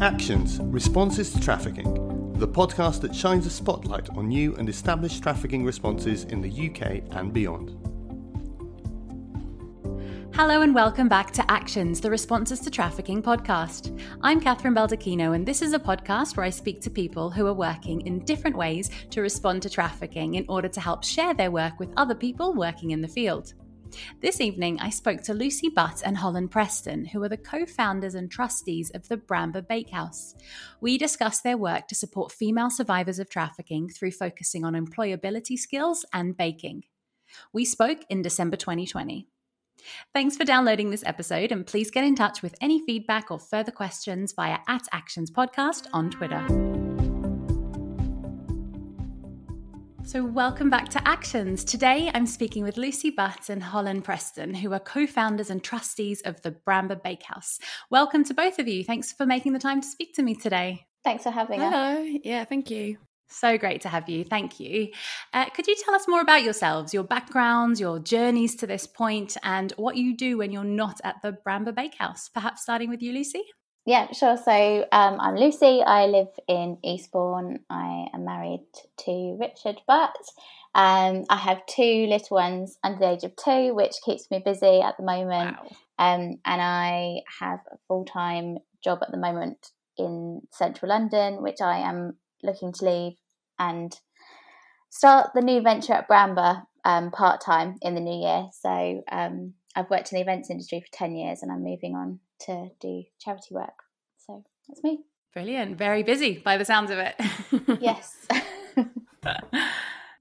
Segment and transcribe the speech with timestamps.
[0.00, 5.64] Actions Responses to Trafficking, the podcast that shines a spotlight on new and established trafficking
[5.64, 7.70] responses in the UK and beyond.
[10.36, 14.00] Hello and welcome back to Actions, the Responses to Trafficking podcast.
[14.20, 17.52] I'm Catherine Baldacchino, and this is a podcast where I speak to people who are
[17.52, 21.80] working in different ways to respond to trafficking in order to help share their work
[21.80, 23.54] with other people working in the field.
[24.20, 28.14] This evening, I spoke to Lucy Butt and Holland Preston, who are the co founders
[28.14, 30.34] and trustees of the Bramber Bakehouse.
[30.80, 36.04] We discussed their work to support female survivors of trafficking through focusing on employability skills
[36.12, 36.84] and baking.
[37.52, 39.28] We spoke in December 2020.
[40.12, 43.72] Thanks for downloading this episode, and please get in touch with any feedback or further
[43.72, 46.77] questions via at Actions Podcast on Twitter.
[50.08, 51.62] So, welcome back to Actions.
[51.64, 56.22] Today, I'm speaking with Lucy Butt and Holland Preston, who are co founders and trustees
[56.22, 57.58] of the Bramber Bakehouse.
[57.90, 58.84] Welcome to both of you.
[58.84, 60.86] Thanks for making the time to speak to me today.
[61.04, 61.68] Thanks for having Hello.
[61.68, 61.98] us.
[61.98, 62.18] Hello.
[62.24, 62.96] Yeah, thank you.
[63.28, 64.24] So great to have you.
[64.24, 64.88] Thank you.
[65.34, 69.36] Uh, could you tell us more about yourselves, your backgrounds, your journeys to this point,
[69.42, 72.30] and what you do when you're not at the Bramber Bakehouse?
[72.30, 73.42] Perhaps starting with you, Lucy?
[73.88, 74.36] Yeah, sure.
[74.36, 75.80] So um, I'm Lucy.
[75.80, 77.60] I live in Eastbourne.
[77.70, 78.66] I am married
[79.06, 80.14] to Richard Butt.
[80.74, 84.82] Um, I have two little ones under the age of two, which keeps me busy
[84.82, 85.56] at the moment.
[85.56, 85.70] Wow.
[85.98, 91.62] Um, and I have a full time job at the moment in central London, which
[91.62, 93.16] I am looking to leave
[93.58, 93.98] and
[94.90, 98.48] start the new venture at Bramber um, part time in the new year.
[98.52, 102.20] So um, I've worked in the events industry for 10 years and I'm moving on
[102.40, 103.82] to do charity work.
[104.26, 105.00] So that's me.
[105.32, 105.76] Brilliant.
[105.76, 107.14] Very busy by the sounds of it.
[107.80, 108.26] yes.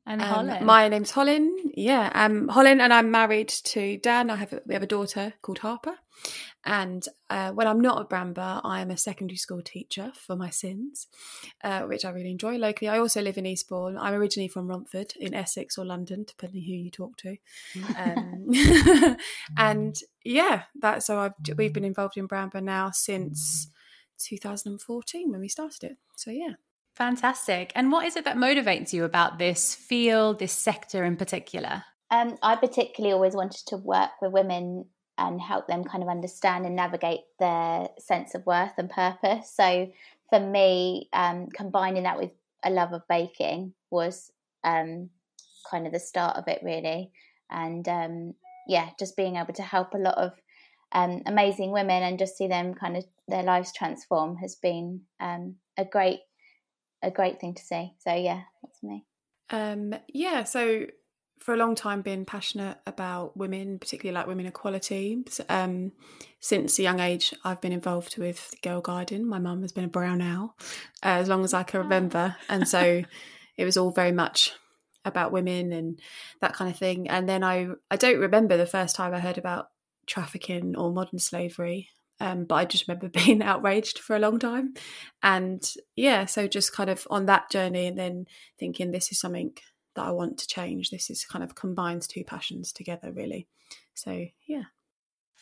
[0.07, 0.65] and um, Holland.
[0.65, 1.73] My name's Holland.
[1.75, 4.29] Yeah, I'm Holland, and I'm married to Dan.
[4.29, 5.95] I have a, we have a daughter called Harper,
[6.65, 10.49] and uh, when I'm not at Bramber, I am a secondary school teacher for my
[10.49, 11.07] sins,
[11.63, 12.89] uh, which I really enjoy locally.
[12.89, 13.97] I also live in Eastbourne.
[13.97, 17.37] I'm originally from Romford in Essex or London, depending who you talk to.
[17.97, 19.17] Um,
[19.57, 23.67] and yeah, that so I've we've been involved in Bramber now since
[24.19, 25.97] 2014 when we started it.
[26.15, 26.53] So yeah.
[26.97, 27.71] Fantastic.
[27.75, 31.83] And what is it that motivates you about this field, this sector in particular?
[32.09, 34.85] Um, I particularly always wanted to work with women
[35.15, 39.53] and help them kind of understand and navigate their sense of worth and purpose.
[39.53, 39.91] So
[40.31, 42.31] for me, um, combining that with
[42.63, 44.31] a love of baking was
[44.63, 45.11] um,
[45.69, 47.11] kind of the start of it, really.
[47.51, 48.33] And um,
[48.67, 50.31] yeah, just being able to help a lot of
[50.93, 55.57] um, amazing women and just see them kind of their lives transform has been um,
[55.77, 56.21] a great
[57.01, 57.93] a great thing to see.
[57.99, 59.05] So yeah, that's me.
[59.49, 60.87] Um, yeah, so
[61.39, 65.23] for a long time been passionate about women, particularly like women equality.
[65.49, 65.93] Um,
[66.39, 69.27] since a young age, I've been involved with Girl Guiding.
[69.27, 70.55] My mum has been a brown owl
[71.03, 73.03] uh, as long as I can remember, and so
[73.55, 74.53] it was all very much
[75.05, 75.99] about women and
[76.41, 77.07] that kind of thing.
[77.09, 79.67] And then I I don't remember the first time I heard about
[80.05, 81.89] trafficking or modern slavery.
[82.19, 84.73] Um, but I just remember being outraged for a long time.
[85.21, 88.25] And yeah, so just kind of on that journey and then
[88.59, 89.53] thinking this is something
[89.95, 90.89] that I want to change.
[90.89, 93.47] This is kind of combines two passions together, really.
[93.93, 94.63] So yeah.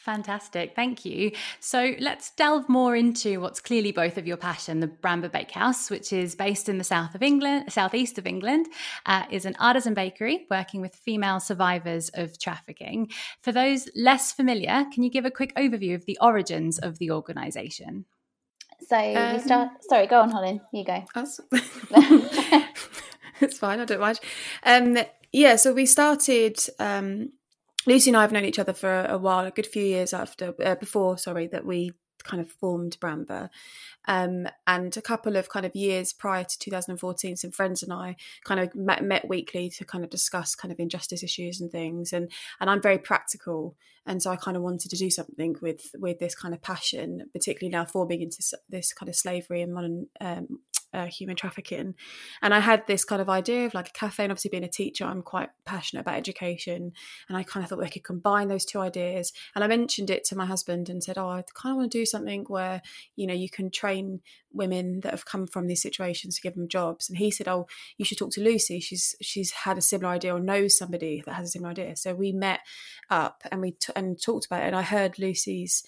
[0.05, 1.31] Fantastic, thank you.
[1.59, 4.79] So let's delve more into what's clearly both of your passion.
[4.79, 8.67] The Bramber Bakehouse, which is based in the south of England, southeast of England,
[9.07, 13.09] uh, is an artisan bakery working with female survivors of trafficking.
[13.41, 17.09] For those less familiar, can you give a quick overview of the origins of the
[17.09, 18.05] organisation?
[18.87, 19.69] So um, we start.
[19.89, 20.61] Sorry, go on, Holland.
[20.71, 21.03] You go.
[23.41, 23.79] it's fine.
[23.79, 24.19] I don't mind.
[24.61, 24.99] Um,
[25.31, 26.59] yeah, so we started.
[26.77, 27.31] Um,
[27.87, 30.53] Lucy and I have known each other for a while, a good few years after,
[30.63, 31.91] uh, before, sorry, that we
[32.25, 33.49] kind of formed Bramber.
[34.07, 38.17] Um, and a couple of kind of years prior to 2014, some friends and I
[38.43, 42.11] kind of met, met weekly to kind of discuss kind of injustice issues and things.
[42.11, 43.75] And and I'm very practical,
[44.05, 47.29] and so I kind of wanted to do something with with this kind of passion,
[47.33, 50.59] particularly now forming into this kind of slavery and modern um,
[50.95, 51.93] uh, human trafficking.
[52.41, 54.69] And I had this kind of idea of like a cafe, and obviously being a
[54.69, 56.93] teacher, I'm quite passionate about education.
[57.27, 59.33] And I kind of thought we could combine those two ideas.
[59.53, 61.97] And I mentioned it to my husband and said, Oh, I kind of want to
[61.97, 62.81] do something where,
[63.15, 64.21] you know, you can train
[64.51, 67.09] women that have come from these situations to give them jobs.
[67.09, 67.67] And he said, Oh,
[67.97, 68.79] you should talk to Lucy.
[68.79, 71.95] She's she's had a similar idea or knows somebody that has a similar idea.
[71.95, 72.61] So we met
[73.09, 74.67] up and we t- and talked about it.
[74.67, 75.83] And I heard Lucy's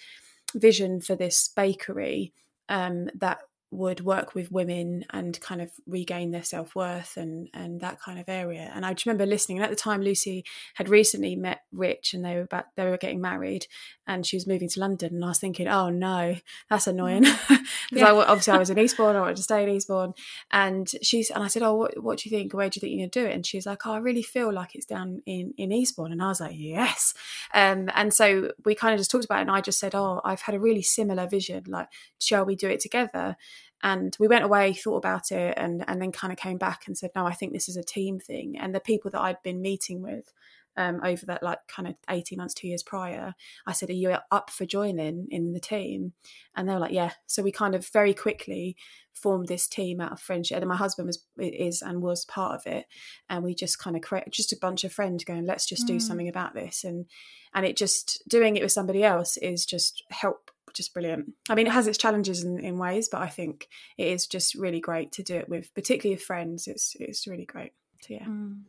[0.56, 2.34] vision for this bakery
[2.70, 3.40] um, that
[3.70, 8.20] would work with women and kind of regain their self worth and and that kind
[8.20, 8.72] of area.
[8.74, 9.58] And I just remember listening.
[9.58, 10.46] And at the time, Lucy
[10.76, 13.68] had recently met Rich, and they were about they were getting married.
[14.08, 16.36] And she was moving to London, and I was thinking, oh no,
[16.70, 18.12] that's annoying because yeah.
[18.12, 20.14] I obviously I was in Eastbourne, I wanted to stay in Eastbourne,
[20.52, 22.54] and she's and I said, oh, what, what do you think?
[22.54, 23.36] Where do you think you're going to do it?
[23.36, 26.28] And she's like, oh, I really feel like it's down in in Eastbourne, and I
[26.28, 27.14] was like, yes,
[27.54, 30.22] um, and so we kind of just talked about it, and I just said, oh,
[30.24, 31.90] I've had a really similar vision, like,
[32.20, 33.36] shall we do it together?
[33.84, 36.98] and we went away thought about it and and then kind of came back and
[36.98, 39.62] said no i think this is a team thing and the people that i'd been
[39.62, 40.34] meeting with
[40.78, 43.34] um, over that like kind of 18 months, two years prior,
[43.66, 46.14] I said, Are you up for joining in the team?
[46.56, 47.12] And they were like, Yeah.
[47.26, 48.78] So we kind of very quickly
[49.14, 50.58] formed this team out of friendship.
[50.58, 52.86] And my husband was is and was part of it.
[53.30, 55.88] And we just kind of create just a bunch of friends going, let's just mm.
[55.88, 56.84] do something about this.
[56.84, 57.06] And
[57.54, 61.34] and it just doing it with somebody else is just help just brilliant.
[61.50, 64.54] I mean, it has its challenges in, in ways, but I think it is just
[64.54, 66.68] really great to do it with, particularly with friends.
[66.68, 67.72] It's it's really great.
[68.02, 68.26] So yeah.
[68.26, 68.62] Mm.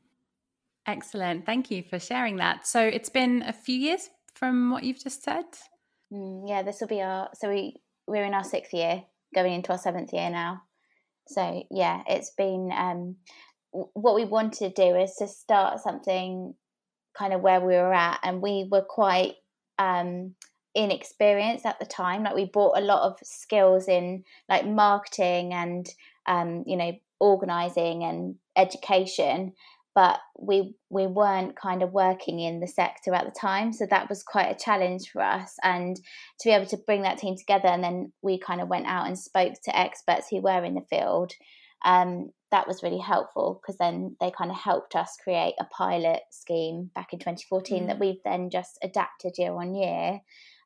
[0.88, 1.44] Excellent.
[1.44, 2.66] Thank you for sharing that.
[2.66, 5.44] So it's been a few years from what you've just said.
[6.10, 7.28] Mm, yeah, this will be our.
[7.34, 7.76] So we
[8.06, 9.02] we're in our sixth year,
[9.34, 10.62] going into our seventh year now.
[11.26, 12.70] So yeah, it's been.
[12.74, 13.16] Um,
[13.70, 16.54] what we wanted to do is to start something
[17.16, 19.34] kind of where we were at, and we were quite
[19.78, 20.34] um,
[20.74, 22.22] inexperienced at the time.
[22.22, 25.86] Like we bought a lot of skills in like marketing and
[26.24, 29.52] um, you know organizing and education
[29.98, 34.08] but we we weren't kind of working in the sector at the time so that
[34.08, 35.96] was quite a challenge for us and
[36.38, 39.08] to be able to bring that team together and then we kind of went out
[39.08, 41.32] and spoke to experts who were in the field
[41.84, 46.20] um, that was really helpful because then they kind of helped us create a pilot
[46.30, 47.86] scheme back in 2014 mm.
[47.88, 50.20] that we've then just adapted year on year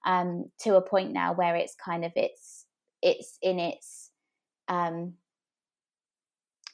[0.05, 2.67] um, to a point now where it's kind of it's
[3.01, 4.11] it's in its
[4.69, 5.15] um,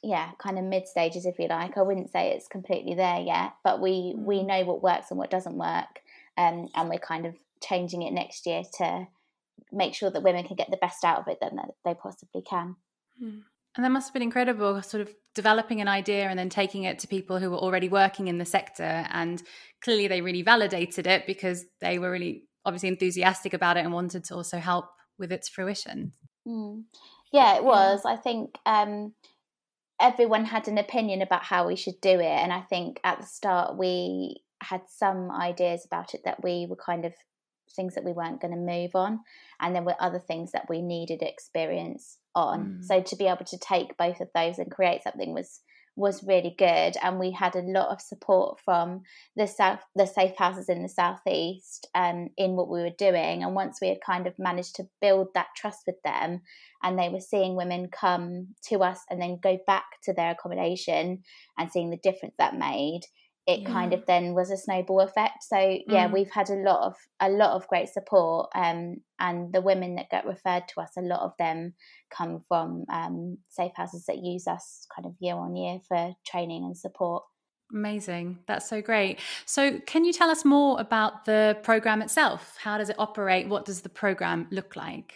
[0.03, 3.53] yeah kind of mid stages if you like i wouldn't say it's completely there yet
[3.63, 4.47] but we we mm.
[4.47, 6.01] know what works and what doesn't work
[6.37, 9.07] um, and we're kind of changing it next year to
[9.73, 11.51] make sure that women can get the best out of it that
[11.83, 12.75] they possibly can
[13.21, 13.41] mm.
[13.75, 16.99] and that must have been incredible sort of developing an idea and then taking it
[16.99, 19.43] to people who were already working in the sector and
[19.83, 24.23] clearly they really validated it because they were really obviously enthusiastic about it and wanted
[24.23, 24.85] to also help
[25.17, 26.13] with its fruition
[26.47, 26.81] mm.
[27.33, 29.13] yeah it was i think um,
[29.99, 32.23] everyone had an opinion about how we should do it.
[32.23, 36.75] And I think at the start we had some ideas about it that we were
[36.75, 37.13] kind of
[37.75, 39.19] things that we weren't going to move on.
[39.59, 42.79] And there were other things that we needed experience on.
[42.79, 42.85] Mm.
[42.85, 45.61] So to be able to take both of those and create something was
[45.95, 49.01] was really good and we had a lot of support from
[49.35, 53.43] the south the safe houses in the southeast um, in what we were doing.
[53.43, 56.41] And once we had kind of managed to build that trust with them
[56.83, 61.23] and they were seeing women come to us and then go back to their accommodation
[61.57, 63.01] and seeing the difference that made
[63.49, 63.71] it yeah.
[63.71, 65.57] kind of then was a snowball effect so
[65.87, 66.13] yeah mm.
[66.13, 70.11] we've had a lot of a lot of great support um, and the women that
[70.11, 71.73] get referred to us a lot of them
[72.11, 76.63] come from um, safe houses that use us kind of year on year for training
[76.63, 77.23] and support
[77.71, 78.39] Amazing.
[78.47, 79.19] That's so great.
[79.45, 82.57] So, can you tell us more about the program itself?
[82.59, 83.47] How does it operate?
[83.47, 85.13] What does the program look like?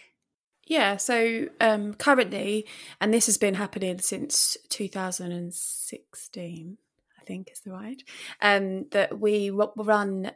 [0.64, 2.68] Yeah, so um, currently,
[3.00, 6.78] and this has been happening since 2016,
[7.24, 8.02] I think is the right,
[8.42, 10.32] um, that we run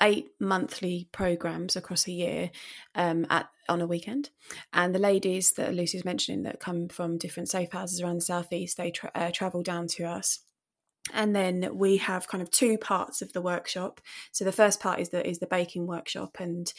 [0.00, 2.50] eight monthly programs across a year
[2.94, 4.30] um, at on a weekend.
[4.72, 8.76] And the ladies that lucy's mentioning that come from different safe houses around the southeast
[8.76, 10.40] they tra- uh, travel down to us
[11.14, 14.00] and then we have kind of two parts of the workshop.
[14.32, 16.36] So the first part is the is the baking workshop.
[16.40, 16.72] And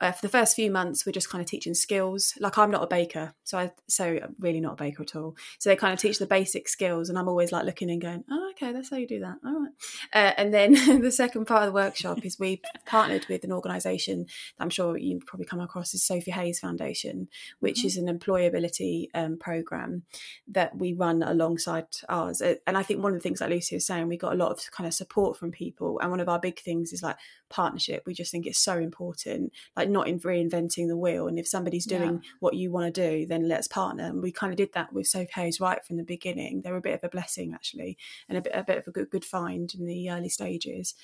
[0.00, 2.34] uh, for the first few months we're just kind of teaching skills.
[2.38, 5.36] Like i'm not a baker so i so I'm really not a baker at all.
[5.58, 8.24] So they kind of teach the basic skills and i'm always like looking and going
[8.30, 9.36] oh okay that's how you do that.
[9.44, 9.72] All right.
[10.12, 14.24] Uh, and then the second part of the workshop is we partnered with an organization
[14.24, 17.28] that i'm sure you probably come across is sophie hayes foundation
[17.60, 17.86] which mm-hmm.
[17.86, 20.02] is an employability um, program
[20.46, 22.40] that we run alongside ours.
[22.40, 24.36] Uh, and i think one of the things that lucy was saying we got a
[24.36, 27.16] lot of kind of support from people and one of our big things is like
[27.48, 31.28] partnership we just think it's so important like like not in reinventing the wheel.
[31.28, 32.30] And if somebody's doing yeah.
[32.40, 34.04] what you want to do, then let's partner.
[34.04, 36.62] And we kind of did that with Sophie Hayes right from the beginning.
[36.62, 37.96] They were a bit of a blessing actually,
[38.28, 40.94] and a bit a bit of a good good find in the early stages.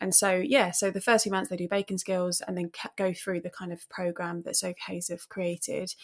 [0.00, 3.12] And so, yeah, so the first few months they do baking skills and then go
[3.12, 5.94] through the kind of program that Sophie Hayes have created.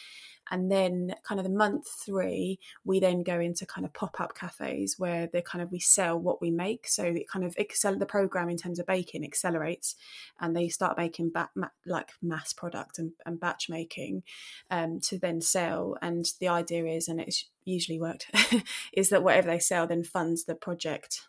[0.51, 4.35] And then, kind of the month three, we then go into kind of pop up
[4.35, 6.87] cafes where they kind of we sell what we make.
[6.87, 9.97] So it kind of excel the program in terms of baking accelerates,
[10.39, 14.23] and they start making ma- like mass product and, and batch making
[14.71, 15.97] um, to then sell.
[16.03, 18.31] And the idea is, and it's usually worked,
[18.93, 21.23] is that whatever they sell then funds the project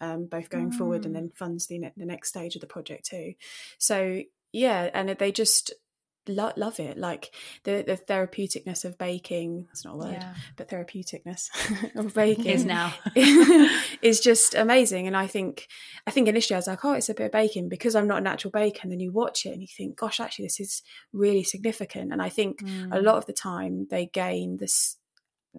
[0.00, 0.74] um, both going mm.
[0.74, 1.18] forward and mm.
[1.18, 3.34] then funds the, ne- the next stage of the project too.
[3.78, 5.72] So yeah, and they just
[6.28, 6.98] lo- love it.
[6.98, 9.66] Like the the therapeuticness of baking.
[9.68, 10.34] That's not a word, yeah.
[10.56, 11.48] but therapeuticness
[11.96, 12.94] of baking is now
[14.02, 15.06] is just amazing.
[15.06, 15.68] And I think
[16.06, 18.18] I think initially I was like, oh, it's a bit of baking because I'm not
[18.18, 18.80] a natural baker.
[18.82, 22.12] And then you watch it and you think, gosh, actually, this is really significant.
[22.12, 22.88] And I think mm.
[22.92, 24.96] a lot of the time they gain this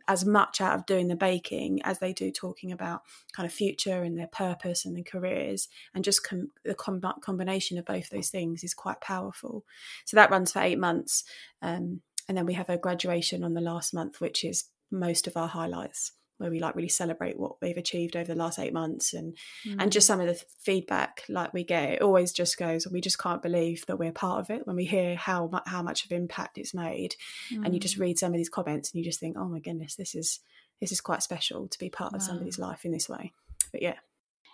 [0.07, 3.01] as much out of doing the baking as they do talking about
[3.33, 5.67] kind of future and their purpose and their careers.
[5.93, 9.65] And just com- the com- combination of both those things is quite powerful.
[10.05, 11.23] So that runs for eight months
[11.61, 15.37] um, and then we have a graduation on the last month which is most of
[15.37, 19.13] our highlights where we like really celebrate what they've achieved over the last eight months
[19.13, 19.75] and mm.
[19.79, 23.19] and just some of the feedback like we get it always just goes we just
[23.19, 26.11] can't believe that we're part of it when we hear how much how much of
[26.11, 27.15] impact it's made
[27.51, 27.63] mm.
[27.63, 28.01] and you just mm.
[28.01, 30.39] read some of these comments and you just think oh my goodness this is
[30.79, 32.17] this is quite special to be part wow.
[32.17, 33.31] of somebody's life in this way
[33.71, 33.95] but yeah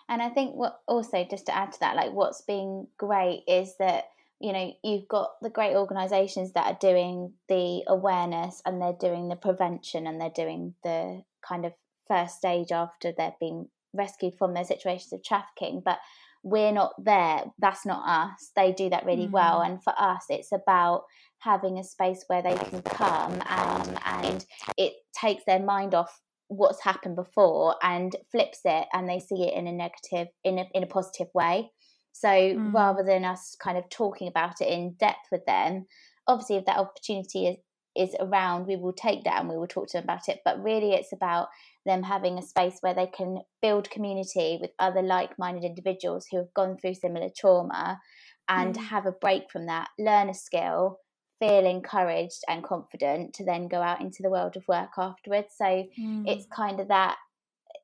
[0.08, 3.74] and i think what also just to add to that like what's been great is
[3.78, 4.04] that
[4.40, 9.28] you know you've got the great organizations that are doing the awareness and they're doing
[9.28, 11.72] the prevention and they're doing the kind of
[12.06, 15.98] first stage after they've been rescued from their situations of trafficking but
[16.42, 17.42] we're not there.
[17.58, 18.52] That's not us.
[18.54, 19.32] They do that really mm.
[19.32, 21.02] well and for us it's about
[21.40, 26.82] having a space where they can come and and it takes their mind off what's
[26.82, 30.82] happened before and flips it and they see it in a negative in a, in
[30.82, 31.70] a positive way
[32.12, 32.72] so mm.
[32.72, 35.86] rather than us kind of talking about it in depth with them
[36.26, 37.56] obviously if that opportunity is
[37.98, 40.40] is around, we will take that and we will talk to them about it.
[40.44, 41.48] But really, it's about
[41.84, 46.38] them having a space where they can build community with other like minded individuals who
[46.38, 48.00] have gone through similar trauma
[48.48, 48.84] and mm.
[48.84, 50.98] have a break from that, learn a skill,
[51.40, 55.48] feel encouraged and confident to then go out into the world of work afterwards.
[55.56, 56.22] So mm.
[56.26, 57.16] it's kind of that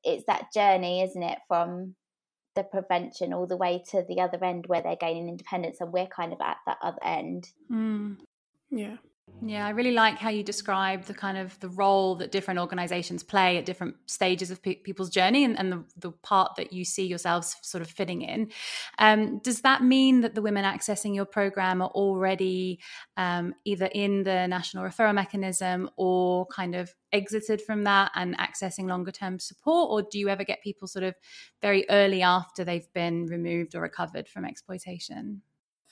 [0.05, 1.95] it's that journey, isn't it, from
[2.55, 6.07] the prevention all the way to the other end where they're gaining independence and we're
[6.07, 7.49] kind of at that other end.
[7.71, 8.19] Mm.
[8.71, 8.97] Yeah.
[9.47, 13.23] Yeah, I really like how you describe the kind of the role that different organizations
[13.23, 16.85] play at different stages of pe- people's journey and, and, the, the part that you
[16.85, 18.51] see yourselves sort of fitting in.
[18.99, 22.81] Um, does that mean that the women accessing your program are already
[23.17, 28.89] um, either in the national referral mechanism or kind of exited from that and accessing
[28.89, 29.91] longer term support?
[29.91, 31.15] Or do you ever get people sort of
[31.61, 35.43] very early after they've been removed or recovered from exploitation?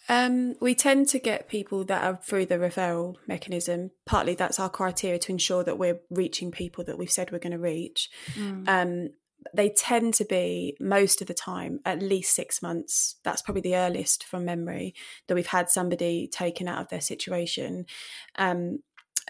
[0.09, 3.91] Um, we tend to get people that are through the referral mechanism.
[4.05, 7.53] Partly that's our criteria to ensure that we're reaching people that we've said we're going
[7.53, 8.11] to reach.
[8.35, 8.69] Mm.
[8.69, 9.09] Um,
[9.55, 13.17] they tend to be most of the time at least six months.
[13.25, 14.95] That's probably the earliest from memory
[15.27, 17.87] that we've had somebody taken out of their situation.
[18.37, 18.81] Um,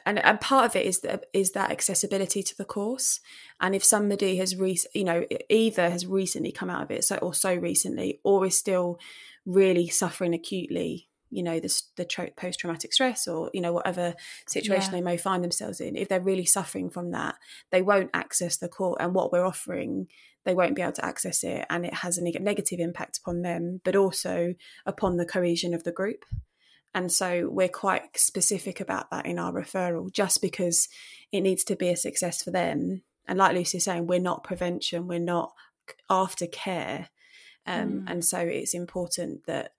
[0.06, 3.20] and, and part of it is that is that accessibility to the course
[3.60, 7.16] and if somebody has re- you know either has recently come out of it so
[7.16, 8.98] or so recently or is still
[9.44, 14.14] really suffering acutely you know the, the post-traumatic stress or you know whatever
[14.46, 14.98] situation yeah.
[14.98, 17.36] they may find themselves in if they're really suffering from that
[17.70, 20.06] they won't access the court and what we're offering
[20.44, 23.80] they won't be able to access it and it has a negative impact upon them
[23.84, 24.54] but also
[24.86, 26.24] upon the cohesion of the group.
[26.94, 30.88] And so we're quite specific about that in our referral just because
[31.30, 33.02] it needs to be a success for them.
[33.26, 35.52] And like lucy's saying we're not prevention we're not
[36.10, 37.08] after care
[37.66, 38.04] um, mm.
[38.10, 39.72] and so it's important that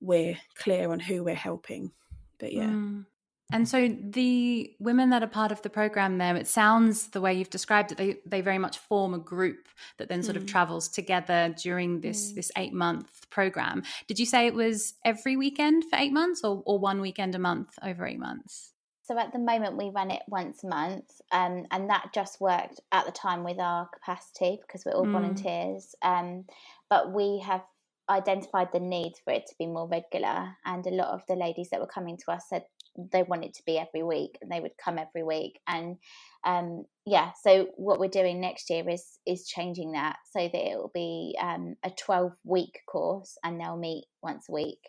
[0.00, 1.92] we're clear on who we're helping
[2.38, 3.04] but yeah mm.
[3.50, 7.32] And so the women that are part of the program there, it sounds the way
[7.32, 10.40] you've described it, they, they very much form a group that then sort mm.
[10.40, 12.34] of travels together during this mm.
[12.34, 13.84] this eight month program.
[14.06, 17.38] Did you say it was every weekend for eight months or, or one weekend a
[17.38, 18.74] month over eight months?
[19.08, 22.78] So at the moment we run it once a month, um, and that just worked
[22.92, 25.12] at the time with our capacity because we're all mm.
[25.12, 25.94] volunteers.
[26.02, 26.44] Um,
[26.90, 27.62] but we have
[28.10, 31.70] identified the need for it to be more regular, and a lot of the ladies
[31.70, 32.64] that were coming to us said
[33.10, 35.58] they want it to be every week, and they would come every week.
[35.66, 35.96] And
[36.44, 40.76] um, yeah, so what we're doing next year is is changing that so that it
[40.76, 44.80] will be um, a twelve week course, and they'll meet once a week,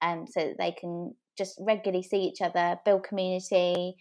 [0.00, 3.96] um, so that they can just regularly see each other, build community,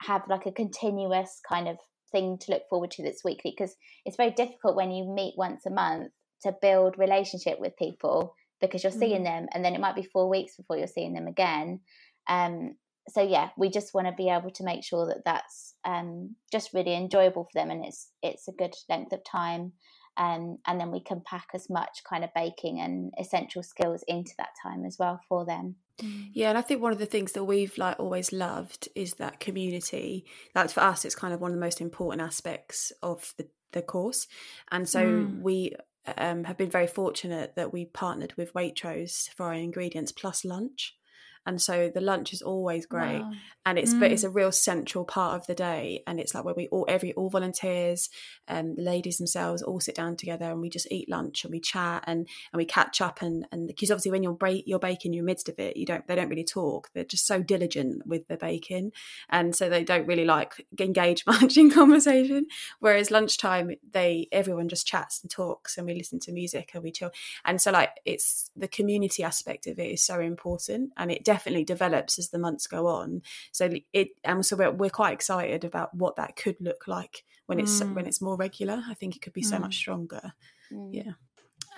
[0.00, 1.76] have like a continuous kind of
[2.10, 5.66] thing to look forward to that's weekly because it's very difficult when you meet once
[5.66, 6.10] a month
[6.42, 9.24] to build relationship with people because you're seeing mm.
[9.24, 11.80] them and then it might be four weeks before you're seeing them again
[12.28, 12.74] um,
[13.08, 16.72] so yeah we just want to be able to make sure that that's um, just
[16.72, 19.72] really enjoyable for them and it's it's a good length of time
[20.18, 24.32] um, and then we can pack as much kind of baking and essential skills into
[24.36, 26.26] that time as well for them mm.
[26.32, 29.40] yeah and i think one of the things that we've like always loved is that
[29.40, 33.46] community that's for us it's kind of one of the most important aspects of the,
[33.72, 34.26] the course
[34.70, 35.40] and so mm.
[35.40, 35.72] we
[36.16, 40.97] um, have been very fortunate that we partnered with waitrose for our ingredients plus lunch
[41.48, 43.22] and so the lunch is always great.
[43.22, 43.32] Wow.
[43.64, 44.00] and it's mm.
[44.00, 46.02] but it's a real central part of the day.
[46.06, 48.10] And it's like where we all every all volunteers
[48.46, 51.50] and um, the ladies themselves all sit down together and we just eat lunch and
[51.50, 54.78] we chat and and we catch up and and because obviously when you're break you're
[54.78, 56.90] baking you're midst of it you don't they don't really talk.
[56.92, 58.92] They're just so diligent with the baking.
[59.30, 62.46] And so they don't really like engage much in conversation.
[62.78, 66.92] Whereas lunchtime they everyone just chats and talks and we listen to music and we
[66.92, 67.10] chill.
[67.46, 70.92] And so like it's the community aspect of it is so important.
[70.98, 74.90] And it definitely develops as the months go on so it and so we're, we're
[74.90, 77.94] quite excited about what that could look like when it's mm.
[77.94, 79.62] when it's more regular i think it could be so mm.
[79.62, 80.32] much stronger
[80.72, 80.88] mm.
[80.92, 81.12] yeah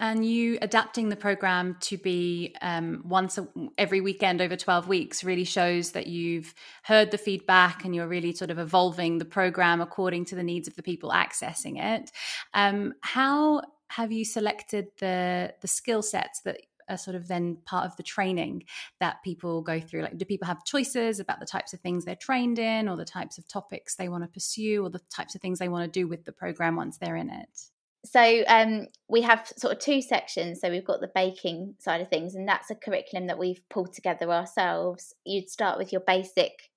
[0.00, 5.22] and you adapting the program to be um, once a, every weekend over 12 weeks
[5.22, 9.80] really shows that you've heard the feedback and you're really sort of evolving the program
[9.80, 12.10] according to the needs of the people accessing it
[12.54, 16.60] um, how have you selected the the skill sets that
[16.97, 18.64] sort of then part of the training
[19.00, 22.16] that people go through like do people have choices about the types of things they're
[22.16, 25.40] trained in or the types of topics they want to pursue or the types of
[25.40, 27.70] things they want to do with the program once they're in it
[28.04, 30.61] so um, we have sort of two sections.
[30.61, 33.92] So we've got the baking side of things, and that's a curriculum that we've pulled
[33.92, 35.14] together ourselves.
[35.25, 36.70] You'd start with your basic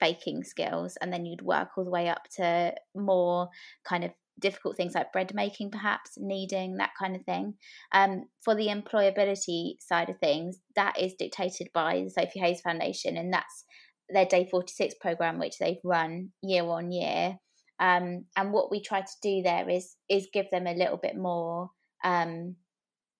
[0.00, 3.48] baking skills, and then you'd work all the way up to more
[3.84, 7.54] kind of difficult things like bread making, perhaps kneading, that kind of thing.
[7.92, 13.16] Um, for the employability side of things, that is dictated by the Sophie Hayes Foundation,
[13.16, 13.64] and that's
[14.08, 17.36] their Day 46 program, which they've run year on year.
[17.78, 21.16] Um, and what we try to do there is is give them a little bit
[21.16, 21.70] more,
[22.04, 22.56] um,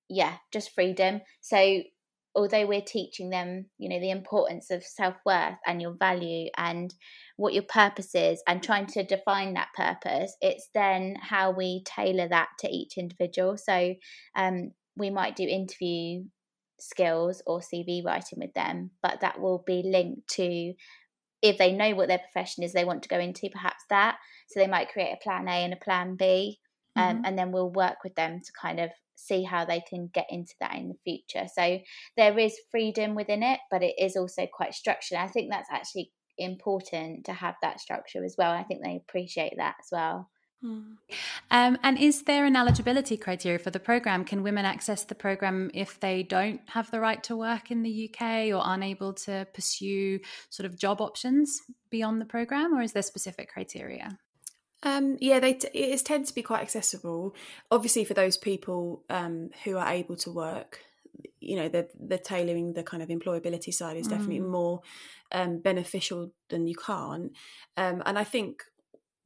[0.08, 1.20] yeah, just freedom.
[1.40, 1.82] So
[2.36, 6.94] although we're teaching them, you know, the importance of self worth and your value and
[7.36, 12.28] what your purpose is and trying to define that purpose, it's then how we tailor
[12.28, 13.56] that to each individual.
[13.56, 13.94] So
[14.36, 16.24] um, we might do interview
[16.78, 20.74] skills or CV writing with them, but that will be linked to
[21.42, 24.16] if they know what their profession is they want to go into, perhaps that.
[24.48, 26.58] So they might create a plan A and a plan B,
[26.96, 27.24] um, mm-hmm.
[27.24, 30.54] and then we'll work with them to kind of see how they can get into
[30.60, 31.46] that in the future.
[31.52, 31.80] So
[32.16, 35.18] there is freedom within it, but it is also quite structured.
[35.18, 38.52] I think that's actually important to have that structure as well.
[38.52, 40.30] I think they appreciate that as well.
[40.62, 40.94] Hmm.
[41.50, 44.24] Um, and is there an eligibility criteria for the program?
[44.24, 48.10] Can women access the program if they don't have the right to work in the
[48.10, 53.02] UK or unable to pursue sort of job options beyond the program, or is there
[53.02, 54.18] specific criteria?
[54.82, 57.34] Um, yeah, they t- it tends to be quite accessible.
[57.70, 60.80] Obviously, for those people um, who are able to work,
[61.40, 64.50] you know, the the tailoring the kind of employability side is definitely mm.
[64.50, 64.82] more
[65.32, 67.32] um, beneficial than you can't.
[67.76, 68.62] Um, and I think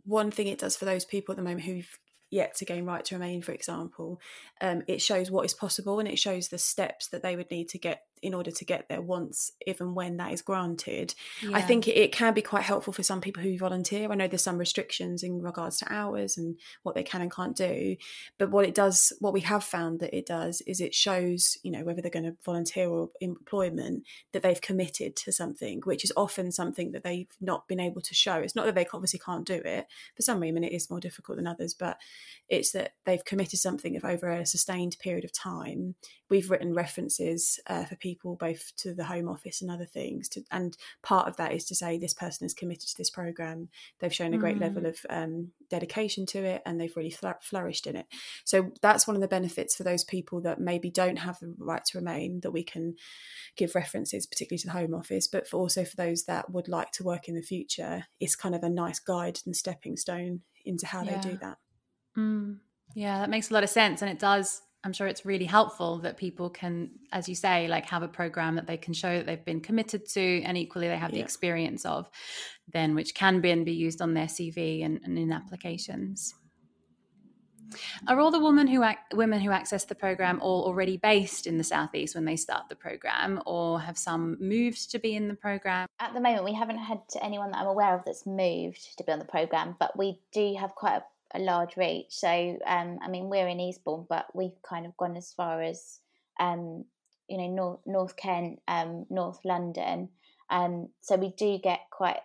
[0.04, 1.98] one thing it does for those people at the moment who've
[2.30, 4.20] yet to gain right to remain, for example,
[4.60, 7.68] um, it shows what is possible and it shows the steps that they would need
[7.68, 11.14] to get in order to get there once if and when that is granted.
[11.42, 11.56] Yeah.
[11.56, 14.10] i think it, can be quite helpful for some people who volunteer.
[14.10, 17.56] I know there's some restrictions in regards to hours and what they can and can't
[17.56, 17.96] do
[18.38, 21.70] but what it does what we have found that it does is it shows you
[21.70, 26.12] know whether they're going to volunteer or employment that they've committed to something which is
[26.16, 28.34] often something that they've not been able to show.
[28.34, 29.86] It's not that they obviously can't do it.
[30.16, 31.98] For some women it is more difficult than others but
[32.48, 35.94] it's that they've committed something of over a sustained period of time
[36.30, 40.42] we've written references uh, for people both to the home office and other things to,
[40.50, 44.14] and part of that is to say this person is committed to this program they've
[44.14, 44.60] shown a great mm.
[44.60, 48.06] level of um, dedication to it and they've really flourished in it
[48.44, 51.84] so that's one of the benefits for those people that maybe don't have the right
[51.84, 52.94] to remain that we can
[53.56, 56.92] give references particularly to the home office but for also for those that would like
[56.92, 60.86] to work in the future it's kind of a nice guide and stepping stone into
[60.86, 61.20] how yeah.
[61.20, 61.58] they do that
[62.16, 62.56] mm.
[62.94, 65.98] yeah that makes a lot of sense and it does I'm sure it's really helpful
[65.98, 69.26] that people can, as you say, like have a program that they can show that
[69.26, 71.16] they've been committed to, and equally they have yeah.
[71.16, 72.08] the experience of,
[72.72, 76.34] then which can be and be used on their CV and, and in applications.
[78.08, 81.58] Are all the women who ac- women who access the program all already based in
[81.58, 85.34] the southeast when they start the program, or have some moved to be in the
[85.34, 85.86] program?
[86.00, 89.12] At the moment, we haven't had anyone that I'm aware of that's moved to be
[89.12, 92.06] on the program, but we do have quite a a large reach.
[92.10, 96.00] So, um, I mean, we're in Eastbourne, but we've kind of gone as far as,
[96.38, 96.84] um,
[97.28, 100.08] you know, North North Kent, um, North London.
[100.50, 102.20] Um, so we do get quite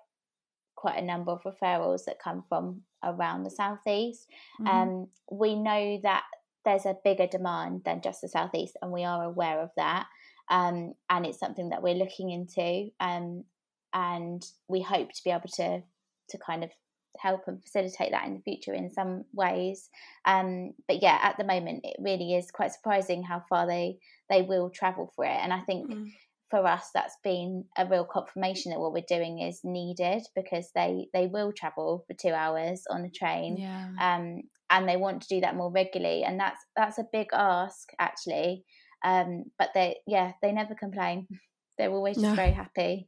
[0.76, 4.28] quite a number of referrals that come from around the southeast.
[4.68, 6.24] Um, we know that
[6.64, 10.08] there's a bigger demand than just the southeast, and we are aware of that.
[10.50, 13.46] Um, and it's something that we're looking into, um,
[13.94, 15.84] and we hope to be able to
[16.30, 16.72] to kind of
[17.20, 19.90] help and facilitate that in the future in some ways.
[20.26, 23.98] Um, but yeah, at the moment, it really is quite surprising how far they
[24.30, 25.38] they will travel for it.
[25.42, 26.12] And I think mm.
[26.50, 31.08] for us that's been a real confirmation that what we're doing is needed because they
[31.14, 33.90] they will travel for two hours on a train Yeah.
[34.00, 37.90] um, and they want to do that more regularly and that's that's a big ask
[38.00, 38.64] actually
[39.04, 41.28] um, but they yeah they never complain
[41.78, 42.36] they're always just No.
[42.36, 43.08] very happy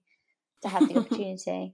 [0.62, 1.74] to have the opportunity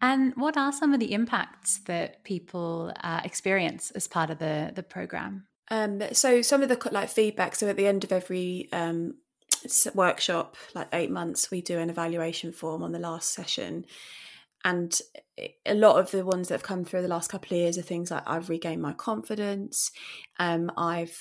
[0.00, 4.72] And what are some of the impacts that people uh, experience as part of the
[4.74, 5.46] the program?
[5.70, 7.54] Um, so some of the co- like feedback.
[7.54, 9.14] So at the end of every um,
[9.94, 13.86] workshop, like eight months, we do an evaluation form on the last session,
[14.64, 15.00] and
[15.66, 17.82] a lot of the ones that have come through the last couple of years are
[17.82, 19.90] things like I've regained my confidence.
[20.38, 21.18] Um, I've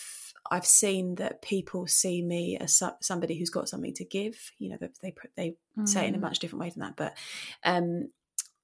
[0.51, 4.51] I've seen that people see me as somebody who's got something to give.
[4.59, 6.21] You know, they they, they say it in a Mm.
[6.21, 7.17] much different way than that, but
[7.63, 8.09] um,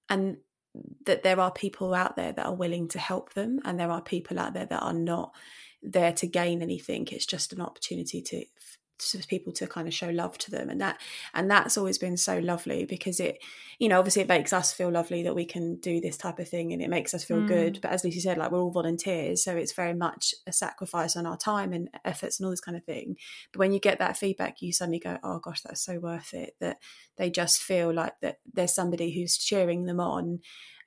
[0.10, 0.38] and
[1.06, 4.02] that there are people out there that are willing to help them, and there are
[4.02, 5.34] people out there that are not
[5.82, 7.08] there to gain anything.
[7.12, 8.45] It's just an opportunity to
[9.00, 11.00] for people to kind of show love to them and that
[11.34, 13.44] and that's always been so lovely because it
[13.80, 16.50] you know obviously it makes us feel lovely that we can do this type of
[16.50, 17.48] thing and it makes us feel Mm.
[17.48, 21.16] good but as lucy said like we're all volunteers so it's very much a sacrifice
[21.16, 23.16] on our time and efforts and all this kind of thing
[23.52, 26.56] but when you get that feedback you suddenly go oh gosh that's so worth it
[26.60, 26.78] that
[27.18, 30.40] they just feel like that there's somebody who's cheering them on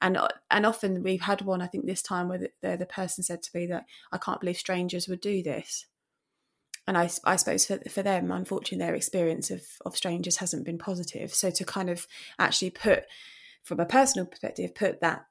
[0.03, 0.19] and
[0.51, 3.43] and often we've had one i think this time where the, the, the person said
[3.43, 5.87] to me that i can't believe strangers would do this
[6.87, 10.79] and I, I suppose for, for them, unfortunately, their experience of, of strangers hasn't been
[10.79, 11.33] positive.
[11.33, 12.07] So to kind of
[12.39, 13.05] actually put,
[13.63, 15.27] from a personal perspective, put that